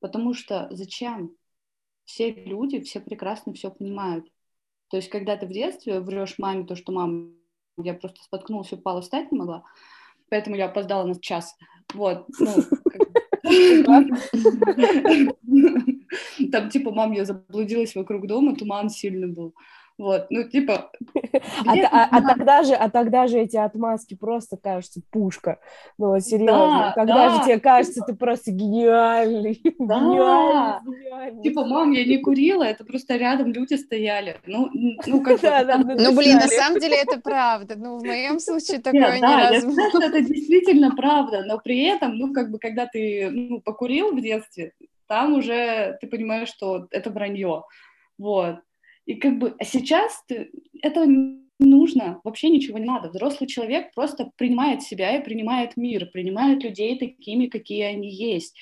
Потому 0.00 0.34
что 0.34 0.68
зачем? 0.70 1.32
Все 2.04 2.30
люди, 2.30 2.80
все 2.80 3.00
прекрасно 3.00 3.52
все 3.52 3.70
понимают. 3.70 4.26
То 4.90 4.96
есть, 4.96 5.10
когда 5.10 5.36
ты 5.36 5.46
в 5.46 5.50
детстве 5.50 6.00
врешь 6.00 6.38
маме 6.38 6.64
то, 6.64 6.74
что 6.76 6.92
мама, 6.92 7.32
я 7.76 7.92
просто 7.94 8.22
споткнулась, 8.22 8.72
упала, 8.72 9.02
встать 9.02 9.30
не 9.30 9.38
могла, 9.38 9.64
поэтому 10.30 10.56
я 10.56 10.66
опоздала 10.66 11.04
на 11.04 11.20
час. 11.20 11.54
Вот, 11.92 12.26
ну, 12.38 12.54
там, 16.52 16.70
типа, 16.70 16.90
мам, 16.90 17.12
я 17.12 17.24
заблудилась 17.24 17.94
вокруг 17.94 18.26
дома, 18.26 18.54
туман 18.56 18.90
сильный 18.90 19.28
был. 19.28 19.54
Вот, 19.98 20.26
ну, 20.30 20.44
типа... 20.44 20.92
А, 21.66 21.72
а, 21.72 22.08
а, 22.10 22.22
тогда 22.22 22.62
же, 22.62 22.74
а 22.74 22.88
тогда 22.88 23.26
же 23.26 23.38
эти 23.38 23.56
отмазки 23.56 24.14
просто 24.14 24.56
кажутся 24.56 25.00
пушка. 25.10 25.58
Ну, 25.98 26.08
вот, 26.08 26.22
серьезно. 26.22 26.46
Да, 26.46 26.92
когда 26.94 27.14
да. 27.14 27.34
же 27.34 27.44
тебе 27.44 27.60
кажется, 27.60 28.04
ты 28.06 28.14
просто 28.14 28.52
гениальный. 28.52 29.60
Да. 29.78 29.98
гениальный, 29.98 31.02
гениальный. 31.02 31.42
Типа, 31.42 31.64
мам, 31.64 31.90
я 31.90 32.04
не 32.04 32.18
курила, 32.18 32.62
это 32.62 32.84
просто 32.84 33.16
рядом 33.16 33.52
люди 33.52 33.74
стояли. 33.74 34.36
Ну, 34.46 34.70
ну, 34.72 35.20
как 35.20 35.40
да, 35.40 35.64
да, 35.64 35.78
ну, 35.78 36.14
блин, 36.16 36.36
на 36.36 36.46
самом 36.46 36.78
деле 36.78 36.96
это 36.96 37.20
правда. 37.20 37.74
Ну, 37.76 37.98
в 37.98 38.04
моем 38.04 38.38
случае 38.38 38.78
такое 38.78 39.14
Нет, 39.14 39.20
да, 39.20 39.50
Я 39.50 39.60
знаю, 39.60 39.90
что 39.90 40.00
это 40.00 40.20
действительно 40.20 40.94
правда, 40.94 41.44
но 41.44 41.58
при 41.58 41.82
этом, 41.82 42.16
ну, 42.16 42.32
как 42.32 42.50
бы, 42.52 42.58
когда 42.58 42.86
ты 42.86 43.30
ну, 43.30 43.60
покурил 43.60 44.12
в 44.12 44.20
детстве, 44.20 44.72
там 45.08 45.34
уже 45.34 45.98
ты 46.00 46.06
понимаешь, 46.06 46.48
что 46.48 46.86
это 46.90 47.10
вранье. 47.10 47.64
Вот. 48.18 48.56
И 49.06 49.14
как 49.14 49.38
бы 49.38 49.54
а 49.58 49.64
сейчас 49.64 50.22
ты, 50.28 50.50
этого 50.82 51.04
не 51.04 51.48
нужно, 51.58 52.20
вообще 52.24 52.50
ничего 52.50 52.78
не 52.78 52.84
надо. 52.84 53.08
Взрослый 53.08 53.48
человек 53.48 53.94
просто 53.94 54.30
принимает 54.36 54.82
себя 54.82 55.16
и 55.16 55.24
принимает 55.24 55.76
мир, 55.76 56.06
принимает 56.12 56.62
людей 56.62 56.98
такими, 56.98 57.46
какие 57.46 57.82
они 57.84 58.10
есть. 58.10 58.56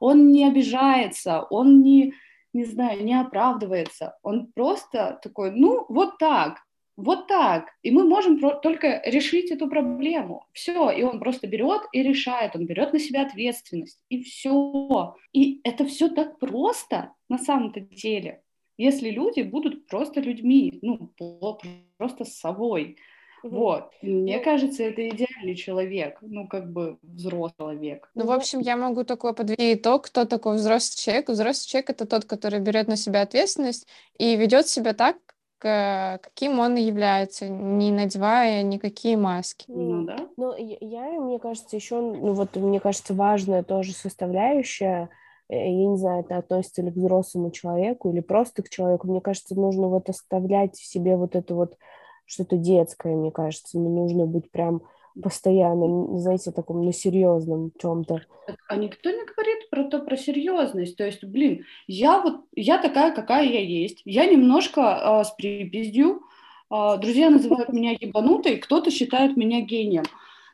Он 0.00 0.32
не 0.32 0.46
обижается, 0.46 1.42
он 1.42 1.82
не, 1.82 2.14
не 2.52 2.64
знаю, 2.64 3.04
не 3.04 3.14
оправдывается. 3.14 4.18
Он 4.22 4.52
просто 4.52 5.20
такой, 5.22 5.52
ну, 5.52 5.86
вот 5.88 6.18
так, 6.18 6.58
вот 7.02 7.26
так. 7.26 7.68
И 7.82 7.90
мы 7.90 8.04
можем 8.04 8.38
только 8.60 9.02
решить 9.04 9.50
эту 9.50 9.68
проблему. 9.68 10.46
Все. 10.52 10.90
И 10.90 11.02
он 11.02 11.18
просто 11.18 11.46
берет 11.46 11.82
и 11.92 12.02
решает. 12.02 12.56
Он 12.56 12.66
берет 12.66 12.92
на 12.92 12.98
себя 12.98 13.22
ответственность. 13.22 14.00
И 14.08 14.22
все. 14.22 15.14
И 15.32 15.60
это 15.64 15.84
все 15.84 16.08
так 16.08 16.38
просто 16.38 17.12
на 17.28 17.38
самом-то 17.38 17.80
деле 17.80 18.42
если 18.78 19.10
люди 19.10 19.42
будут 19.42 19.86
просто 19.86 20.20
людьми, 20.20 20.78
ну, 20.82 21.12
просто 21.98 22.24
с 22.24 22.38
собой. 22.38 22.96
Вот. 23.42 23.90
Мне 24.02 24.38
ну, 24.38 24.44
кажется, 24.44 24.84
это 24.84 25.08
идеальный 25.08 25.56
человек, 25.56 26.18
ну, 26.20 26.46
как 26.46 26.72
бы 26.72 26.98
взрослый 27.02 27.52
человек. 27.58 28.08
Ну, 28.14 28.26
в 28.26 28.30
общем, 28.30 28.60
я 28.60 28.76
могу 28.76 29.02
такой 29.04 29.34
подвести 29.34 29.74
итог, 29.74 30.06
кто 30.06 30.24
такой 30.24 30.56
взрослый 30.56 30.96
человек. 30.96 31.28
Взрослый 31.28 31.68
человек— 31.68 31.90
это 31.90 32.06
тот, 32.06 32.24
который 32.24 32.60
берет 32.60 32.86
на 32.86 32.96
себя 32.96 33.22
ответственность 33.22 33.88
и 34.16 34.36
ведет 34.36 34.68
себя 34.68 34.94
так, 34.94 35.16
каким 35.62 36.58
он 36.58 36.76
и 36.76 36.82
является, 36.82 37.48
не 37.48 37.90
надевая 37.92 38.62
никакие 38.62 39.16
маски. 39.16 39.64
Ну 39.68 40.04
да. 40.04 40.28
Ну, 40.36 40.54
я, 40.56 41.04
мне 41.20 41.38
кажется, 41.38 41.76
еще, 41.76 42.00
ну 42.00 42.32
вот, 42.32 42.56
мне 42.56 42.80
кажется, 42.80 43.14
важная 43.14 43.62
тоже 43.62 43.92
составляющая— 43.92 45.08
Э, 45.52 45.54
я 45.54 45.86
не 45.86 45.96
знаю, 45.98 46.24
это 46.24 46.38
относится 46.38 46.82
ли 46.82 46.90
к 46.90 46.96
взрослому 46.96 47.50
человеку 47.50 48.10
или 48.10 48.20
просто 48.20 48.62
к 48.62 48.70
человеку, 48.70 49.06
мне 49.08 49.20
кажется, 49.20 49.54
нужно 49.54 49.88
вот 49.88 50.08
оставлять 50.08 50.76
в 50.76 50.86
себе 50.86 51.16
вот 51.16 51.36
это 51.36 51.54
вот 51.54 51.76
что-то 52.24 52.56
детское, 52.56 53.14
мне 53.14 53.30
кажется, 53.30 53.78
не 53.78 53.88
нужно 53.88 54.26
быть 54.26 54.50
прям 54.50 54.82
постоянно, 55.20 56.18
знаете, 56.18 56.52
таком 56.52 56.84
на 56.84 56.92
серьезном 56.92 57.72
чем-то. 57.80 58.22
А 58.68 58.76
никто 58.76 59.10
не 59.10 59.24
говорит 59.24 59.70
про 59.70 59.84
то, 59.84 59.98
про 60.00 60.16
серьезность. 60.16 60.96
То 60.96 61.04
есть, 61.04 61.24
блин, 61.24 61.64
я 61.86 62.20
вот, 62.20 62.44
я 62.54 62.78
такая, 62.78 63.14
какая 63.14 63.44
я 63.44 63.60
есть. 63.60 64.02
Я 64.04 64.26
немножко 64.26 64.80
э, 64.80 65.24
с 65.24 65.30
припиздью. 65.30 66.22
Э, 66.70 66.98
друзья 66.98 67.30
называют 67.30 67.72
меня 67.72 67.96
ебанутой, 67.98 68.56
кто-то 68.56 68.90
считает 68.90 69.36
меня 69.36 69.60
гением. 69.60 70.04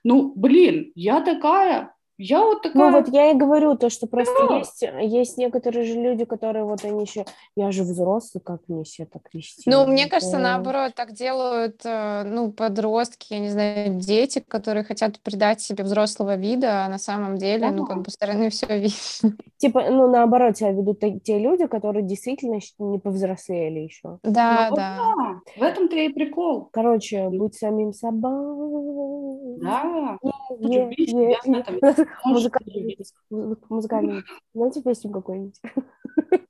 Ну, 0.04 0.32
блин, 0.34 0.92
я 0.94 1.20
такая, 1.20 1.94
Я 2.20 2.40
вот 2.40 2.64
Ну 2.64 2.70
такая... 2.72 2.90
вот 2.90 3.08
я 3.14 3.30
и 3.30 3.34
говорю 3.34 3.76
то, 3.76 3.90
что 3.90 4.08
просто 4.08 4.34
Да. 4.48 4.56
есть, 4.58 4.82
есть 4.82 5.38
некоторые 5.38 5.84
же 5.84 5.94
люди, 5.94 6.24
которые 6.24 6.64
вот 6.64 6.84
они 6.84 7.02
еще, 7.02 7.24
я 7.54 7.70
же 7.70 7.84
взрослый, 7.84 8.42
как 8.44 8.60
мне 8.66 8.84
себя 8.84 9.06
так 9.06 9.22
вести? 9.32 9.70
Ну, 9.70 9.86
мне 9.86 10.08
кажется, 10.08 10.36
Это- 10.36 10.42
наоборот, 10.42 10.94
так 10.96 11.12
делают, 11.12 11.80
э, 11.84 12.24
ну, 12.24 12.50
подростки, 12.50 13.34
я 13.34 13.38
не 13.38 13.50
знаю, 13.50 13.94
дети, 14.00 14.40
которые 14.46 14.82
хотят 14.82 15.20
придать 15.20 15.60
себе 15.60 15.84
взрослого 15.84 16.34
вида, 16.34 16.84
а 16.86 16.88
на 16.88 16.98
самом 16.98 17.36
деле, 17.36 17.70
ну, 17.70 17.86
как 17.86 17.98
Да. 17.98 18.02
бы 18.02 18.10
стороны 18.10 18.50
все 18.50 18.66
видно. 18.66 18.88
Типа, 19.58 19.84
ну 19.88 20.10
наоборот, 20.10 20.56
тебя 20.56 20.72
ведут 20.72 20.98
те- 21.22 21.38
люди, 21.38 21.66
которые 21.68 22.02
действительно 22.04 22.58
не 22.80 22.98
повзрослели 22.98 23.78
еще. 23.78 24.18
Да, 24.24 24.68
Ну, 24.70 24.76
да. 24.76 24.96
да, 24.96 25.40
В 25.56 25.62
этом-то 25.62 25.94
и 25.94 26.08
прикол. 26.08 26.68
Короче, 26.72 27.28
будь 27.28 27.54
самим 27.54 27.92
собой. 27.92 29.58
Да. 29.62 30.18
Е- 30.60 30.90
е- 30.96 31.06
себя, 31.06 31.64
е. 31.82 32.07
Музыкальную, 32.24 32.86
выпуск. 32.90 33.14
Музы- 33.30 33.56
Музыкальный 33.68 34.14
выпуск. 34.16 34.32
Знаете 34.54 34.82
песню 34.82 35.10
какую-нибудь? 35.12 35.60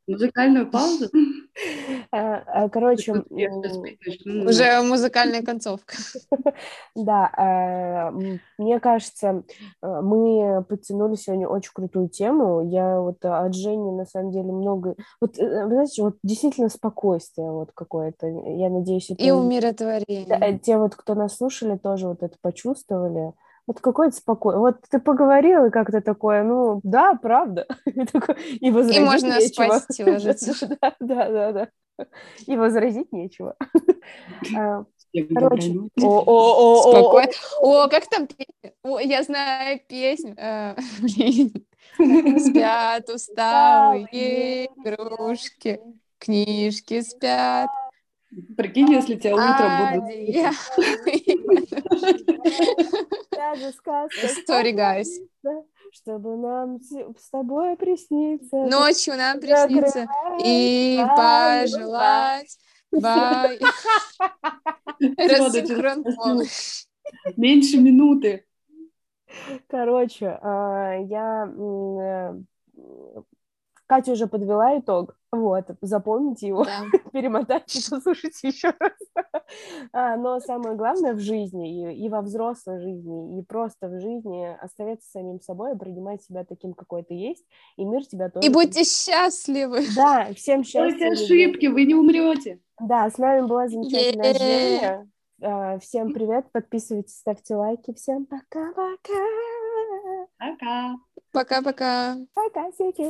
музыкальную 0.07 0.71
паузу. 0.71 1.09
А, 2.11 2.17
а, 2.47 2.69
Короче. 2.71 3.13
Уже 3.13 4.83
музыкальная 4.83 5.43
концовка. 5.43 5.97
Да, 6.95 8.11
м, 8.13 8.41
мне 8.59 8.81
кажется, 8.81 9.45
мы 9.83 10.65
подтянули 10.69 11.15
сегодня 11.15 11.47
очень 11.47 11.71
крутую 11.73 12.09
тему. 12.09 12.63
Я 12.69 12.99
вот 13.01 13.25
от 13.25 13.55
Жени 13.55 13.93
на 13.93 14.05
самом 14.07 14.33
деле 14.33 14.51
много... 14.51 14.97
Вот, 15.21 15.39
э, 15.39 15.67
знаете, 15.67 16.03
вот 16.03 16.17
действительно 16.25 16.69
спокойствие 16.69 17.51
вот 17.53 17.71
какое-то. 17.73 18.27
Я 18.27 18.71
надеюсь, 18.71 19.11
это... 19.11 19.23
И 19.23 19.31
умиротворение. 19.31 20.27
э, 20.41 20.59
Те 20.59 20.77
вот, 20.79 20.97
кто 20.97 21.15
нас 21.15 21.37
слушали, 21.37 21.77
тоже 21.77 22.09
вот 22.09 22.23
это 22.23 22.37
почувствовали. 22.41 23.33
Вот 23.69 23.81
какое-то 23.83 24.17
спокойствие. 24.17 24.61
Вот 24.61 24.77
ты 24.91 24.99
поговорил, 24.99 25.67
и 25.67 25.71
как-то 25.71 26.01
такое, 26.01 26.43
ну, 26.43 26.81
да, 26.83 27.13
правда. 27.15 27.67
И, 27.85 28.07
такое, 28.07 28.37
и 28.61 28.71
возразить 28.71 29.05
можно 29.05 29.39
нечего. 29.39 29.79
спать 29.79 30.01
и 30.01 30.05
ложиться. 30.05 30.69
Да, 30.81 30.95
да, 31.01 31.29
да, 31.29 31.53
да. 31.53 32.07
И 32.47 32.57
возразить 32.57 33.13
нечего. 33.13 33.57
А, 34.57 34.85
Короче, 35.35 35.75
о, 36.01 36.07
о, 36.07 36.83
о, 36.87 37.21
о. 37.21 37.25
О, 37.61 37.89
как 37.89 38.09
там? 38.09 38.27
О, 38.83 38.99
я 39.01 39.23
знаю 39.23 39.81
песню. 39.87 40.35
Э, 40.39 40.75
блин. 41.01 41.53
Спят 42.39 43.09
усталые 43.11 44.67
игрушки, 44.67 45.81
книжки 46.19 47.03
спят. 47.03 47.69
Прикинь, 48.57 48.93
если 48.93 49.17
тебя 49.17 49.35
утром 49.35 50.03
будут... 50.03 50.15
Даже 53.39 53.73
сказка 53.73 54.27
Sorry, 54.49 54.73
guys. 54.75 55.07
Чтобы 55.93 56.37
нам 56.37 56.81
с 56.81 57.31
тобой 57.31 57.77
присниться. 57.77 58.57
Ночью 58.57 59.17
нам 59.17 59.39
приснится 59.39 60.09
и 60.45 61.01
пожелать. 61.17 62.59
Бай. 62.91 63.61
Рассинхрон. 65.01 66.05
Меньше 67.37 67.77
минуты. 67.79 68.45
Короче, 69.69 70.37
а, 70.43 70.95
я... 70.97 71.47
Катя 73.89 74.13
уже 74.13 74.27
подвела 74.27 74.79
итог. 74.79 75.17
Вот, 75.33 75.65
запомните 75.81 76.49
его, 76.49 76.65
Да. 76.65 76.85
перемотайте, 77.13 77.81
послушайте 77.91 78.49
еще 78.49 78.73
раз. 78.79 78.93
А, 79.93 80.17
Но 80.17 80.41
самое 80.41 80.77
главное 80.77 81.15
в 81.15 81.21
жизни, 81.21 81.91
и, 81.91 82.05
и 82.05 82.09
во 82.11 82.21
взрослой 82.21 82.81
жизни, 82.83 83.39
и 83.39 83.43
просто 83.43 83.89
в 83.89 83.99
жизни 83.99 84.47
оставаться 84.61 85.11
самим 85.11 85.41
собой, 85.41 85.75
принимать 85.79 86.23
себя 86.23 86.45
таким, 86.45 86.75
какой 86.75 87.03
ты 87.03 87.15
есть, 87.15 87.47
и 87.77 87.85
мир 87.87 88.05
тебя 88.05 88.29
тоже... 88.29 88.47
И 88.47 88.53
будьте 88.53 88.85
счастливы. 88.85 89.87
Да, 89.97 90.29
всем. 90.37 90.63
Делайте 90.63 91.09
любви. 91.09 91.25
ошибки, 91.25 91.67
вы 91.67 91.85
не 91.87 91.95
умрете. 91.95 92.61
Да, 92.79 93.09
с 93.09 93.17
нами 93.17 93.47
была 93.47 93.69
замечательная. 93.69 94.35
Женя. 94.35 95.11
А, 95.41 95.79
Всем 95.79 96.13
привет, 96.13 96.53
подписывайтесь, 96.53 97.17
ставьте 97.17 97.55
лайки. 97.55 97.95
Всем 97.95 98.27
пока-пока. 98.27 98.99
Пока. 100.39 100.97
Пока-пока. 101.33 102.17
Пока, 102.35 102.71
Сики. 102.73 103.09